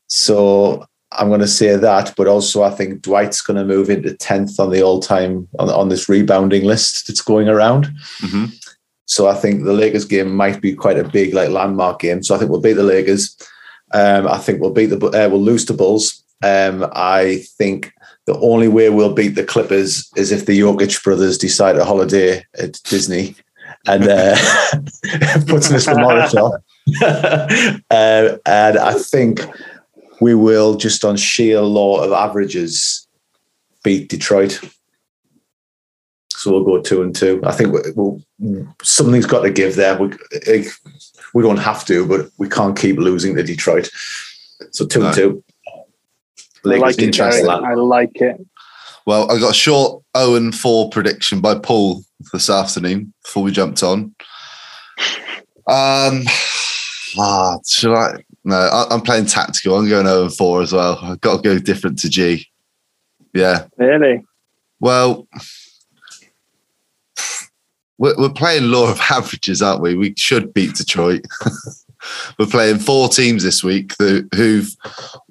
[0.08, 4.14] So I'm going to say that, but also I think Dwight's going to move into
[4.16, 7.92] tenth on the all-time on, on this rebounding list that's going around.
[8.20, 8.46] hmm
[9.06, 12.24] So I think the Lakers game might be quite a big like landmark game.
[12.24, 13.38] So I think we'll beat the Lakers.
[13.94, 16.24] Um, I think we'll beat the uh, we'll lose to Bulls.
[16.44, 17.94] Um, I think
[18.26, 22.44] the only way we'll beat the Clippers is if the Jokic brothers decide a holiday
[22.58, 23.36] at Disney
[23.88, 24.36] and uh,
[25.48, 26.62] puts this for Monitor.
[27.92, 29.42] uh, and I think
[30.20, 33.08] we will just on sheer law of averages
[33.84, 34.60] beat Detroit.
[36.46, 37.42] So we'll go two and two.
[37.44, 38.22] I think we- we'll,
[38.84, 39.98] something's got to give there.
[39.98, 40.12] We,
[40.46, 40.70] eh,
[41.34, 43.90] we don't have to, but we can't keep losing to Detroit.
[44.70, 45.08] So two No.
[45.08, 45.44] and two.
[46.68, 47.50] I like it, interesting.
[47.50, 48.46] I like it.
[49.08, 53.52] Well, I got a short 0 and 4 prediction by Paul this afternoon before we
[53.52, 54.14] jumped on.
[55.68, 56.26] Um,
[57.18, 58.24] ah, should I?
[58.44, 59.80] No, I, I'm playing tactical.
[59.80, 61.00] I'm going 0 and 4 as well.
[61.02, 62.46] I've got to go different to G.
[63.34, 63.66] Yeah.
[63.78, 64.24] Really?
[64.80, 65.28] Well,
[67.98, 69.96] we're, we're playing law of averages, aren't we?
[69.96, 71.26] We should beat Detroit.
[72.40, 74.70] we're playing four teams this week who, who've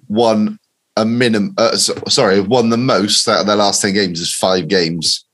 [0.08, 0.58] won
[0.96, 1.54] a minimum.
[1.58, 5.24] Uh, sorry, won the most out of their last ten games is five games.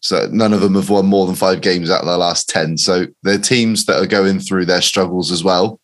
[0.00, 2.76] So none of them have won more than five games out of their last ten.
[2.76, 5.80] So they're teams that are going through their struggles as well,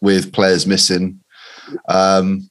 [0.00, 1.20] with players missing.
[1.88, 2.50] Um,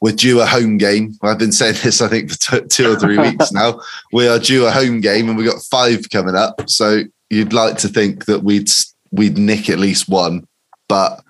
[0.00, 1.14] we're due a home game.
[1.22, 3.80] I've been saying this, I think, for two or three weeks now.
[4.12, 6.68] We are due a home game, and we've got five coming up.
[6.70, 8.70] So you'd like to think that we'd
[9.10, 10.46] we'd nick at least one,
[10.88, 11.22] but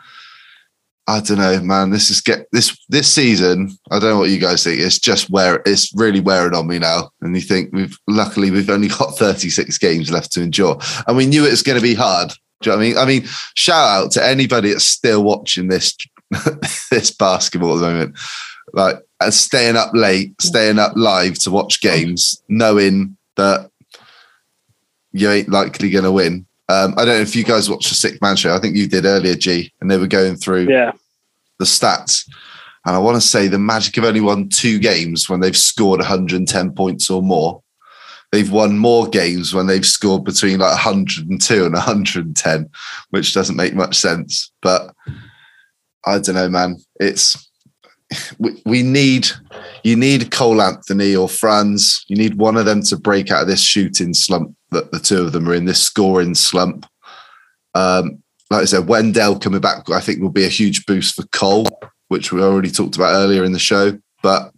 [1.07, 1.91] I don't know, man.
[1.91, 3.71] This is get this this season.
[3.91, 4.81] I don't know what you guys think.
[4.81, 7.11] It's just where it's really wearing on me now.
[7.23, 11.27] And you think we've luckily we've only got 36 games left to endure, and we
[11.27, 12.33] knew it was going to be hard.
[12.61, 12.99] Do you know what I mean?
[12.99, 15.97] I mean, shout out to anybody that's still watching this
[16.91, 18.19] this basketball at the moment
[18.73, 18.97] like
[19.31, 23.71] staying up late, staying up live to watch games, knowing that
[25.13, 26.47] you ain't likely going to win.
[26.69, 28.55] Um, I don't know if you guys watched the Six Man Show.
[28.55, 30.93] I think you did earlier, G, and they were going through Yeah.
[31.59, 32.29] the stats.
[32.85, 36.01] And I want to say the Magic have only won two games when they've scored
[36.01, 37.63] 110 points or more.
[38.31, 42.71] They've won more games when they've scored between like 102 and 110,
[43.11, 44.53] which doesn't make much sense.
[44.61, 44.95] But
[46.05, 46.77] I don't know, man.
[47.01, 47.48] It's
[48.39, 49.29] we, we need
[49.85, 52.05] you need Cole Anthony or Franz.
[52.09, 55.23] You need one of them to break out of this shooting slump that the two
[55.23, 56.87] of them are in, this scoring slump.
[57.75, 61.27] Um, like I said, Wendell coming back, I think will be a huge boost for
[61.29, 61.69] Cole,
[62.09, 63.99] which we already talked about earlier in the show.
[64.23, 64.53] But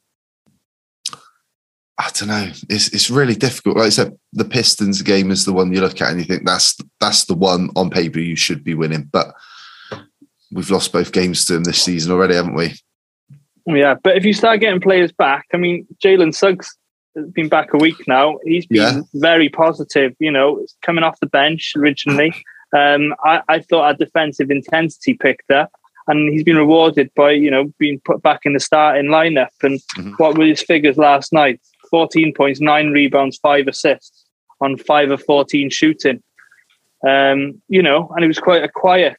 [1.98, 2.50] I don't know.
[2.68, 3.76] It's it's really difficult.
[3.76, 6.46] Like I said, the Pistons game is the one you look at and you think
[6.46, 9.08] that's that's the one on paper you should be winning.
[9.12, 9.34] But
[10.50, 12.74] we've lost both games to them this season already, haven't we?
[13.66, 16.76] Yeah, but if you start getting players back, I mean, Jalen Suggs
[17.16, 18.38] has been back a week now.
[18.44, 19.00] He's been Yeah.
[19.14, 20.14] very positive.
[20.18, 22.32] You know, coming off the bench originally.
[22.76, 25.70] Um, I, I thought our defensive intensity picked up,
[26.06, 29.48] and he's been rewarded by you know being put back in the starting lineup.
[29.62, 30.14] And Mhm.
[30.18, 31.60] what were his figures last night?
[31.90, 34.24] Fourteen points, nine rebounds, five assists
[34.60, 36.22] on five of fourteen shooting.
[37.06, 39.16] Um, you know, and it was quite a quiet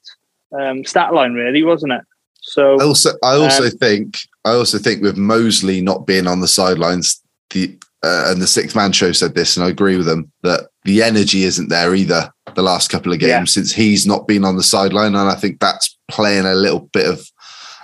[0.57, 2.01] um, stat line, really, wasn't it?
[2.41, 6.39] So I also, I also Um, think, I also think with Mosley not being on
[6.41, 7.21] the sidelines,
[7.51, 10.69] the uh, and the six man show said this, and I agree with them that
[10.85, 12.31] the energy isn't there either.
[12.55, 13.45] The last couple of games Yeah.
[13.61, 17.07] since he's not been on the sideline, and I think that's playing a little bit
[17.07, 17.21] of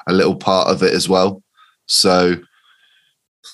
[0.07, 1.43] a little part of it as well.
[1.85, 2.35] So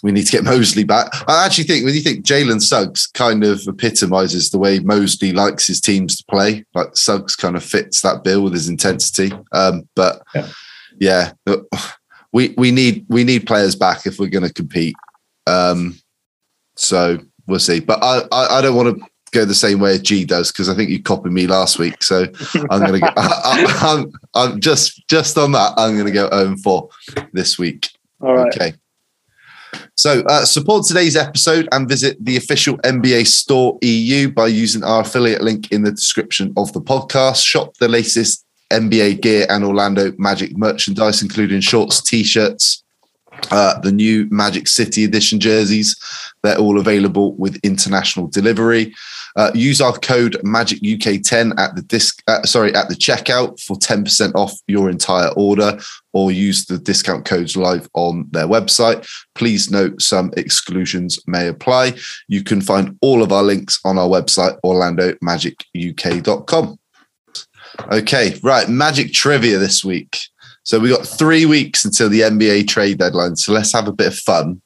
[0.04, 1.08] we need to get Mosley back.
[1.28, 5.68] I actually think when you think Jalen Suggs kind of epitomizes the way Mosley likes
[5.68, 6.64] his teams to play.
[6.74, 9.34] Like Suggs kind of fits that bill with his intensity.
[9.52, 10.48] Um, but Yeah.
[11.00, 11.32] yeah,
[12.34, 14.96] we we need we need players back if we're going to compete.
[15.48, 16.00] Um,
[16.76, 17.80] so we'll see.
[17.80, 20.68] But I I, I don't want to go the same way as G does because
[20.68, 22.04] I think you copied me last week.
[22.04, 22.26] So
[22.70, 23.08] I'm going to go.
[23.18, 25.74] I, I, I'm I'm just just on that.
[25.78, 26.90] I'm going to go home for
[27.32, 27.90] this week.
[28.22, 28.54] all right.
[28.54, 28.74] Okay.
[29.96, 35.02] So uh, support today's episode and visit the official NBA Store EU by using our
[35.02, 37.46] affiliate link in the description of the podcast.
[37.46, 42.84] Shop the latest NBA gear and Orlando Magic merchandise, including shorts, t-shirts,
[43.52, 45.96] uh, the new Magic City edition jerseys.
[46.44, 48.94] They're all available with international delivery.
[49.36, 52.22] Uh, use our code Magic UK 10 at the disc.
[52.28, 55.80] Uh, sorry, at the checkout for 10% off your entire order,
[56.14, 59.08] or use the discount codes live on their website.
[59.34, 61.96] Please note some exclusions may apply.
[62.28, 66.78] You can find all of our links on our website, OrlandoMagicUK.com.
[67.92, 68.70] Okay, right.
[68.70, 70.20] Magic trivia this week.
[70.64, 73.36] So we got three weeks until the NBA trade deadline.
[73.36, 74.62] So let's have a bit of fun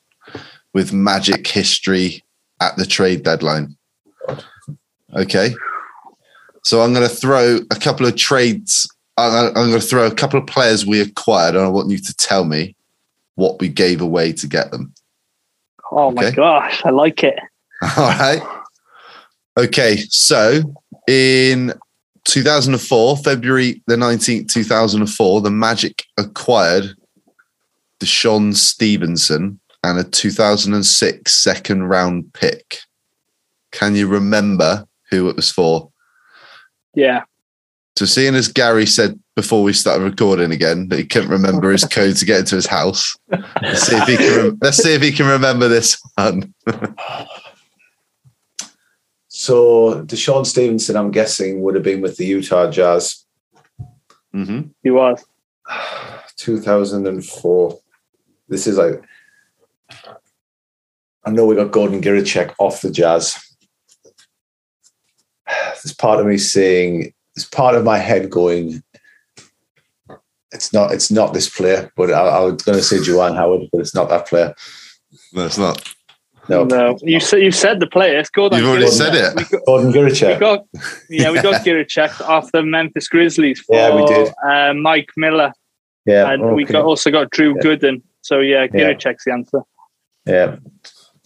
[0.73, 2.23] with Magic history
[2.61, 3.75] at the trade deadline.
[5.15, 5.53] Okay.
[6.63, 8.89] So I'm going to throw a couple of trades.
[9.17, 12.13] I'm going to throw a couple of players we acquired, and I want you to
[12.15, 12.75] tell me
[13.35, 14.93] what we gave away to get them.
[15.91, 17.39] Oh my gosh, I like it.
[17.97, 18.41] All right.
[19.57, 19.97] Okay.
[20.09, 20.75] So
[21.07, 21.73] in
[22.27, 26.93] 2004, February the 19th, 2004, the Magic acquired
[27.99, 32.79] DeShawn Stevenson and a 2006 second round pick.
[33.71, 35.89] Can you remember who it was for?
[36.93, 37.23] Yeah.
[37.97, 41.85] So, seeing as Gary said before we started recording again that he couldn't remember his
[41.85, 43.15] code to get into his house,
[43.61, 44.57] let's see if he can.
[44.61, 46.53] Let's see if he can remember this one.
[49.37, 53.23] So DeShawn Stevenson, I'm guessing, would have been with the Utah Jazz,
[54.31, 55.23] hmm He was.
[56.37, 57.79] 2004.
[58.49, 58.99] This is like,
[61.23, 63.37] I know we got Gordon Giricek off the Jazz.
[65.47, 68.81] There's part of me saying, there's part of my head going,
[70.51, 73.69] it's not, it's not this player, but I, I was going to say Juwan Howard,
[73.71, 74.55] but it's not that player.
[75.31, 75.93] No, it's not.
[76.49, 78.21] No, No, you said you said the players.
[78.21, 78.59] It's Gordon.
[78.59, 78.89] You've already Giricek.
[78.91, 79.35] said it.
[79.35, 80.39] We got, Gordon we Giricek.
[80.39, 80.65] got
[81.09, 84.33] yeah, we got Giricek off the Memphis Grizzlies for Yeah, we did.
[84.45, 85.51] Uh, Mike Miller,
[86.05, 86.73] Yeah, and we okay.
[86.73, 87.61] got also got Drew Yeah.
[87.63, 88.01] Gooden.
[88.21, 88.93] So yeah, Yeah.
[88.93, 89.61] Giricek's the answer.
[90.25, 90.55] Yeah.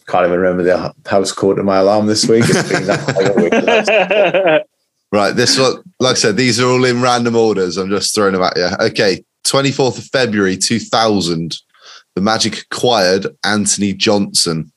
[0.07, 2.43] Can't even remember the house code of my alarm this week.
[2.47, 4.63] It's been that long a week.
[5.13, 5.36] Right.
[5.36, 7.76] This one, like I said, these are all in random orders.
[7.76, 8.69] I'm just throwing them at you.
[8.88, 9.24] Okay.
[9.45, 11.57] 24th of February 2000,
[12.15, 14.72] the Magic acquired Anthony Johnson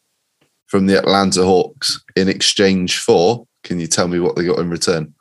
[0.74, 3.46] from the Atlanta Hawks in exchange for.
[3.62, 5.14] Can you tell me what they got in return?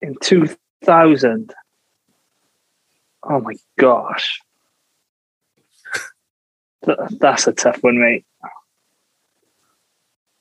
[0.00, 0.48] In two
[0.84, 1.54] thousand.
[3.22, 4.40] Oh my gosh.
[6.84, 8.24] Th- That's a tough one, mate.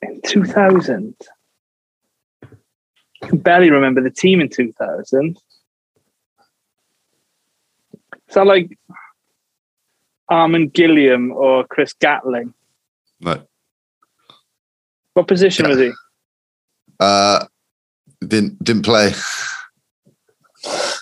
[0.02, 1.16] In 2000.
[2.42, 5.38] I can barely remember the team in 2000.
[8.28, 8.76] Is that like
[10.28, 12.56] Armen Gilliam or Chris Gatling?
[13.22, 13.42] No.
[15.14, 15.92] What position was he?
[17.00, 17.44] Uh,
[18.28, 19.12] didn't didn't play.
[20.68, 20.94] Oh,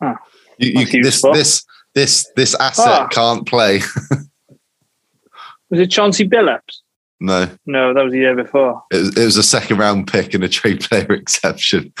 [0.58, 1.64] You, you, this this
[1.94, 3.08] this this asset Ah.
[3.08, 3.80] can't play.
[5.70, 6.78] Was it Chauncey Billups?
[7.20, 8.82] No, No, that was the year before.
[8.90, 11.92] it was, it was a second round pick and a trade player exception.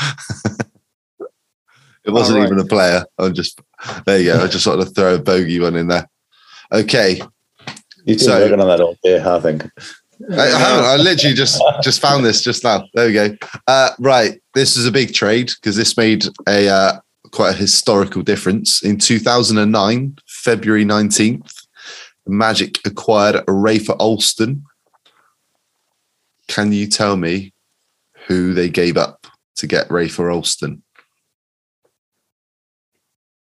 [2.04, 2.46] it wasn't right.
[2.46, 3.04] even a player.
[3.18, 3.60] I'm just
[4.06, 4.18] there.
[4.18, 4.44] You go.
[4.44, 6.08] I just wanted to throw a bogey one in there.
[6.72, 7.20] Okay,
[8.04, 9.68] You've been So- working on that all day, I think.
[10.30, 10.84] I, I haven't.
[10.84, 12.86] I literally just just found this just now.
[12.94, 13.36] There we go.
[13.66, 17.00] Uh, right, this is a big trade because this made a uh,
[17.32, 18.84] quite a historical difference.
[18.84, 21.52] In 2009, February 19th,
[22.26, 24.64] Magic acquired Rafer Alston.
[26.46, 27.52] Can you tell me
[28.28, 29.26] who they gave up
[29.56, 30.84] to get Rafer Alston?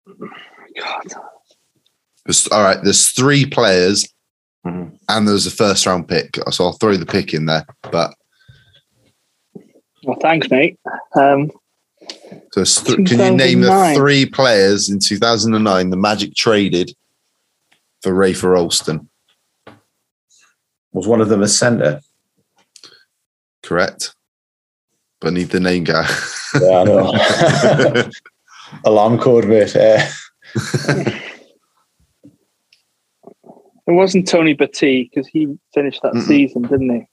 [0.07, 1.05] God.
[2.53, 4.07] All right, there's three players
[4.69, 4.99] Mhm.
[5.09, 6.37] and there's a first round pick.
[6.51, 7.67] So I'll throw the pick in there.
[7.91, 8.15] But
[10.05, 10.79] Well, thanks, mate.
[11.15, 11.51] Um,
[12.53, 16.95] So, th- can you name the three players in 2009 the Magic traded
[18.03, 19.09] for Rafer Alston?
[20.93, 22.01] Was one of them a centre?
[23.63, 24.15] Correct.
[25.21, 26.09] But I need the name guy.
[26.61, 28.11] Yeah, I know.
[28.85, 29.75] Alarm code, mate.
[29.77, 30.07] Uh,
[33.89, 36.23] it wasn't Tony Battie because he finished that Mm-mm.
[36.27, 37.07] season, didn't he?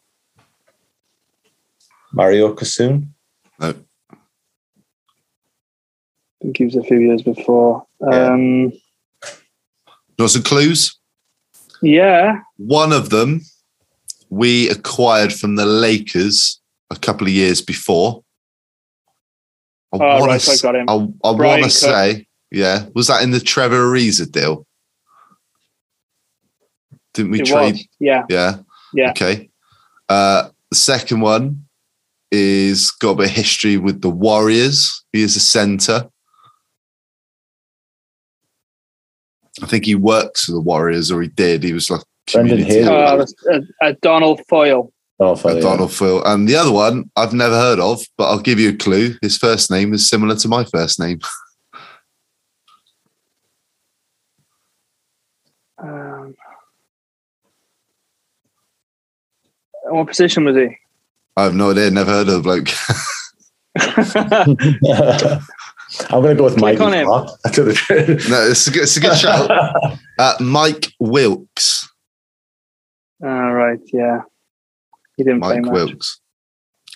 [2.13, 3.07] Mario Kasun.
[3.59, 3.73] no.
[6.41, 7.85] I think he was a few years before.
[8.01, 8.33] Yeah.
[8.33, 8.71] Um,
[10.19, 10.97] Got some clues?
[11.81, 12.39] yeah.
[12.57, 13.41] One of them
[14.29, 16.61] we acquired from the Lakers
[16.91, 18.21] a couple of years before.
[19.93, 20.85] I Oh, wanna right, I s- got him.
[20.89, 20.93] I,
[21.29, 24.65] I Brian want to say, yeah, was that in the Trevor Ariza deal?
[27.15, 27.73] Didn't we It trade?
[27.73, 27.87] was.
[27.99, 28.25] Yeah.
[28.29, 28.57] Yeah.
[28.93, 29.09] Yeah.
[29.11, 29.49] Okay.
[30.07, 31.65] Uh, the second one
[32.31, 35.03] is got a bit of history with the Warriors.
[35.11, 36.07] He is a center.
[39.63, 41.63] I think he works for the Warriors, or he did.
[41.63, 42.01] He was like
[42.31, 42.79] Brendan community.
[42.79, 42.87] Hayes.
[42.89, 44.91] Uh, that's, uh, uh, Adonal Foyle.
[45.17, 46.21] Oh, funny, Donald Phil.
[46.25, 49.15] And the other one I've never heard of, but I'll give you a clue.
[49.21, 51.21] His first name is similar to my first name.
[55.77, 56.14] Um,
[59.89, 60.77] what position was he?
[61.37, 61.91] I have no idea.
[61.91, 62.69] Never heard of the bloke.
[66.09, 66.79] I'm going to go with Mike.
[66.79, 67.07] on him.
[67.07, 69.49] no, it's a good, it's a good shout.
[70.17, 71.89] Uh, Mike Wilks.
[73.23, 74.21] All right, yeah.
[75.17, 75.73] He didn't play Mike much.
[75.73, 76.19] Wilkes.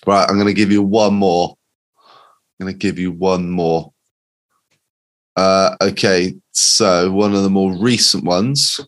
[0.05, 1.55] Right, I'm going to give you one more.
[2.59, 3.93] I'm going to give you one more.
[5.35, 8.79] Uh, okay, so one of the more recent ones.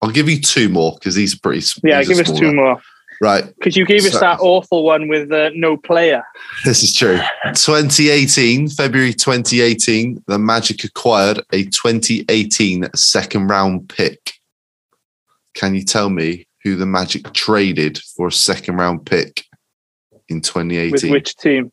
[0.00, 1.64] I'll give you two more because these are pretty.
[1.84, 2.80] Yeah, these are give us two more.
[3.22, 6.24] Right, Because you gave us that awful one with uh, no player.
[6.64, 7.20] this is true.
[7.44, 14.32] 2018, February 2018, the Magic acquired a 2018 second round pick.
[15.54, 19.44] Can you tell me who the Magic traded for a second round pick
[20.28, 20.90] in 2018?
[20.90, 21.70] With which team?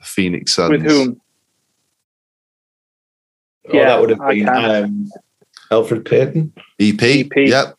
[0.00, 0.70] The Phoenix Suns.
[0.70, 1.18] With whom?
[3.68, 5.08] Oh, Yeah, that would have been um,
[5.72, 6.52] Elfrid Payton.
[6.78, 7.02] EP.
[7.02, 7.32] EP.
[7.34, 7.77] Yep.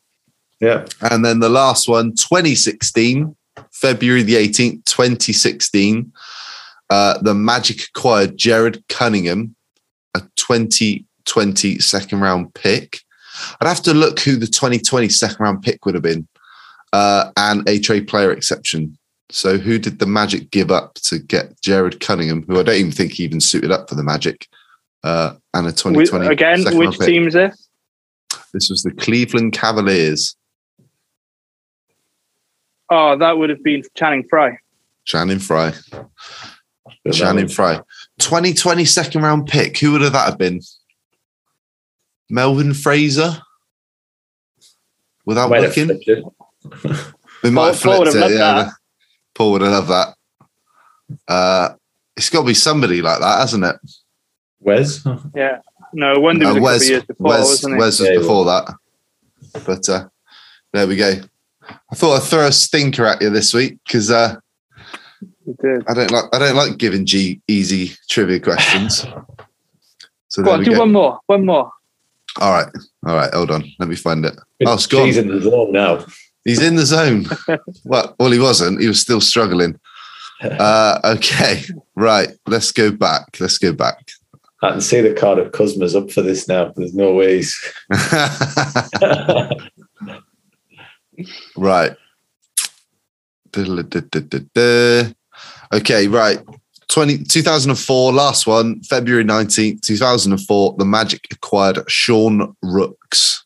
[0.59, 0.85] Yeah.
[1.09, 3.35] And then the last one, 2016,
[3.71, 6.11] February the 18th, 2016,
[6.89, 9.55] uh, the Magic acquired Jared Cunningham,
[10.15, 12.99] a 2020 second round pick.
[13.61, 16.27] I'd have to look who the 2020 second round pick would have been,
[16.91, 18.97] uh, and a trade player exception.
[19.31, 22.91] So, who did the Magic give up to get Jared Cunningham, who I don't even
[22.91, 24.47] think he even suited up for the Magic,
[25.03, 27.07] uh, and a With, 2020 again, second which round pick?
[27.07, 27.69] team is this?
[28.53, 30.35] This was the Cleveland Cavaliers.
[32.89, 34.57] Oh, that would have been Channing Frye.
[35.05, 35.73] Channing Frye.
[37.11, 37.81] Channing Frye.
[38.19, 39.77] 2020 second round pick.
[39.79, 40.61] Who would have that have been?
[42.29, 43.41] Melvin Frazier?
[45.25, 46.01] Without might have looking?
[46.05, 46.25] it.
[47.43, 48.35] We might have Paul- Paul would have it.
[48.35, 48.63] Yeah.
[48.63, 48.73] that.
[49.35, 50.15] Paul would have loved that.
[51.27, 51.69] Uh,
[52.17, 53.75] it's got to be somebody like that, hasn't it?
[54.59, 55.05] Wes.
[55.35, 55.59] Yeah.
[55.93, 57.79] No, Wendy was Uh, a couple Wes, years before, Wes, wasn't he?
[57.79, 58.75] Wes was Yeah, he before that.
[59.65, 60.07] But uh,
[60.73, 61.13] there we go.
[61.91, 64.35] I thought I'd throw a stinker at you this week because uh,
[65.87, 69.05] I don't like I don't like giving G easy trivia questions.
[70.31, 70.79] So Go on, do go.
[70.81, 71.19] one more.
[71.25, 71.71] One more.
[72.39, 72.71] All right,
[73.03, 73.33] all right.
[73.33, 74.35] Hold on, let me find it.
[74.63, 75.07] Oh, it's gone.
[75.07, 76.05] He's in the zone now.
[76.45, 77.25] He's in the zone.
[77.83, 78.79] well, well, he wasn't.
[78.79, 79.79] He was still struggling.
[80.41, 81.63] Uh, okay,
[81.95, 82.29] right.
[82.47, 83.25] Let's go back.
[83.41, 84.07] Let's go back.
[84.63, 86.71] I can see the Cardiff Cosmos up for this now.
[86.77, 87.59] There's no ways.
[91.55, 91.95] Right.
[95.73, 96.39] Okay, right.
[96.89, 103.45] 20, 2004, last one, February 19th, 2004, the Magic acquired Sean Rooks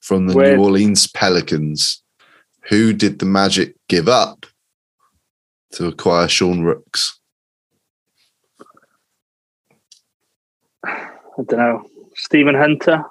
[0.00, 0.58] from the Weird.
[0.58, 2.02] New Orleans Pelicans.
[2.68, 4.46] Who did the Magic give up
[5.72, 7.20] to acquire Sean Rooks?
[10.84, 11.88] I don't know.
[12.16, 13.04] Steven Hunter?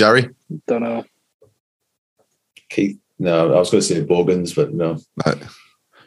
[0.00, 0.30] Gary?
[0.66, 1.04] Don't know.
[2.70, 2.98] Keith.
[3.18, 4.96] No, I was going to say Bogans, but no.
[5.26, 5.34] No.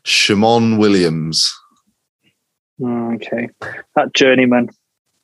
[0.03, 1.53] Shimon Williams.
[2.83, 3.49] Oh, okay.
[3.95, 4.69] That journeyman.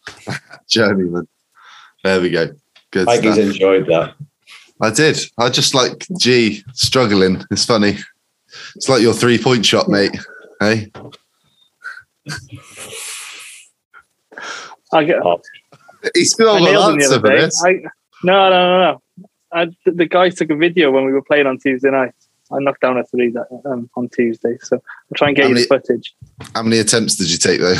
[0.69, 1.27] Journeyman.
[2.03, 2.49] There we go.
[2.91, 3.45] Good Mikey's stuff.
[3.45, 4.13] enjoyed that.
[4.79, 5.19] I did.
[5.39, 7.43] I just like G struggling.
[7.49, 7.97] It's funny.
[8.75, 10.15] It's like your three point shot, mate.
[10.59, 10.91] Hey,
[14.93, 15.25] I get.
[15.25, 15.41] Oh,
[16.13, 17.41] he's still I got an the answer other for day.
[17.41, 17.63] this.
[17.65, 17.81] I,
[18.23, 19.01] no, no, no, no.
[19.51, 22.13] I, the, the guy took a video when we were playing on Tuesday night.
[22.51, 25.49] I knocked down a three that, um, on Tuesday, so I'll try and get How
[25.49, 26.15] you many- the footage.
[26.55, 27.75] How many attempts did you take though?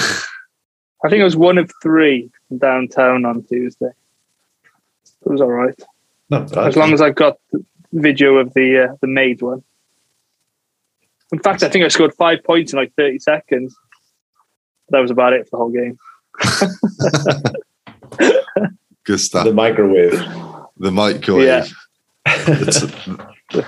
[1.04, 3.90] I think it was one of three downtown on Tuesday.
[5.26, 5.74] It was all right
[6.30, 6.68] not bad.
[6.68, 7.64] as long as I've got the
[7.94, 9.64] video of the uh, the made one.
[11.32, 13.76] In fact, I think I scored five points in like thirty seconds.
[14.90, 15.98] That was about it for the whole game.
[19.10, 19.44] Good stuff.
[19.44, 20.12] the microwave.
[20.78, 21.74] The microwave.
[22.28, 23.66] Yeah.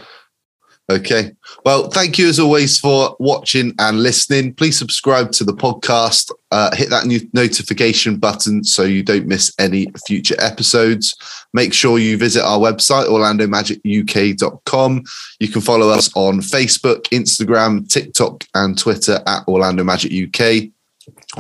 [0.91, 1.31] okay.
[1.65, 4.53] Well, thank you as always for watching and listening.
[4.53, 6.29] Please subscribe to the podcast.
[6.51, 11.15] Uh, hit that new notification button so you don't miss any future episodes.
[11.53, 15.03] Make sure you visit our website, orlandomagicuk.com.
[15.39, 20.69] You can follow us on Facebook, Instagram, TikTok, and Twitter at Orlando Magic UK.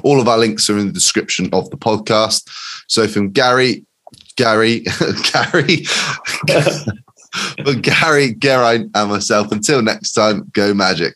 [0.01, 2.49] All of our links are in the description of the podcast.
[2.87, 3.85] So from Gary,
[4.41, 4.79] Gary,
[5.31, 5.85] Gary,
[7.63, 9.51] but Gary, Geraint, and myself.
[9.51, 11.13] Until next time, go Magic.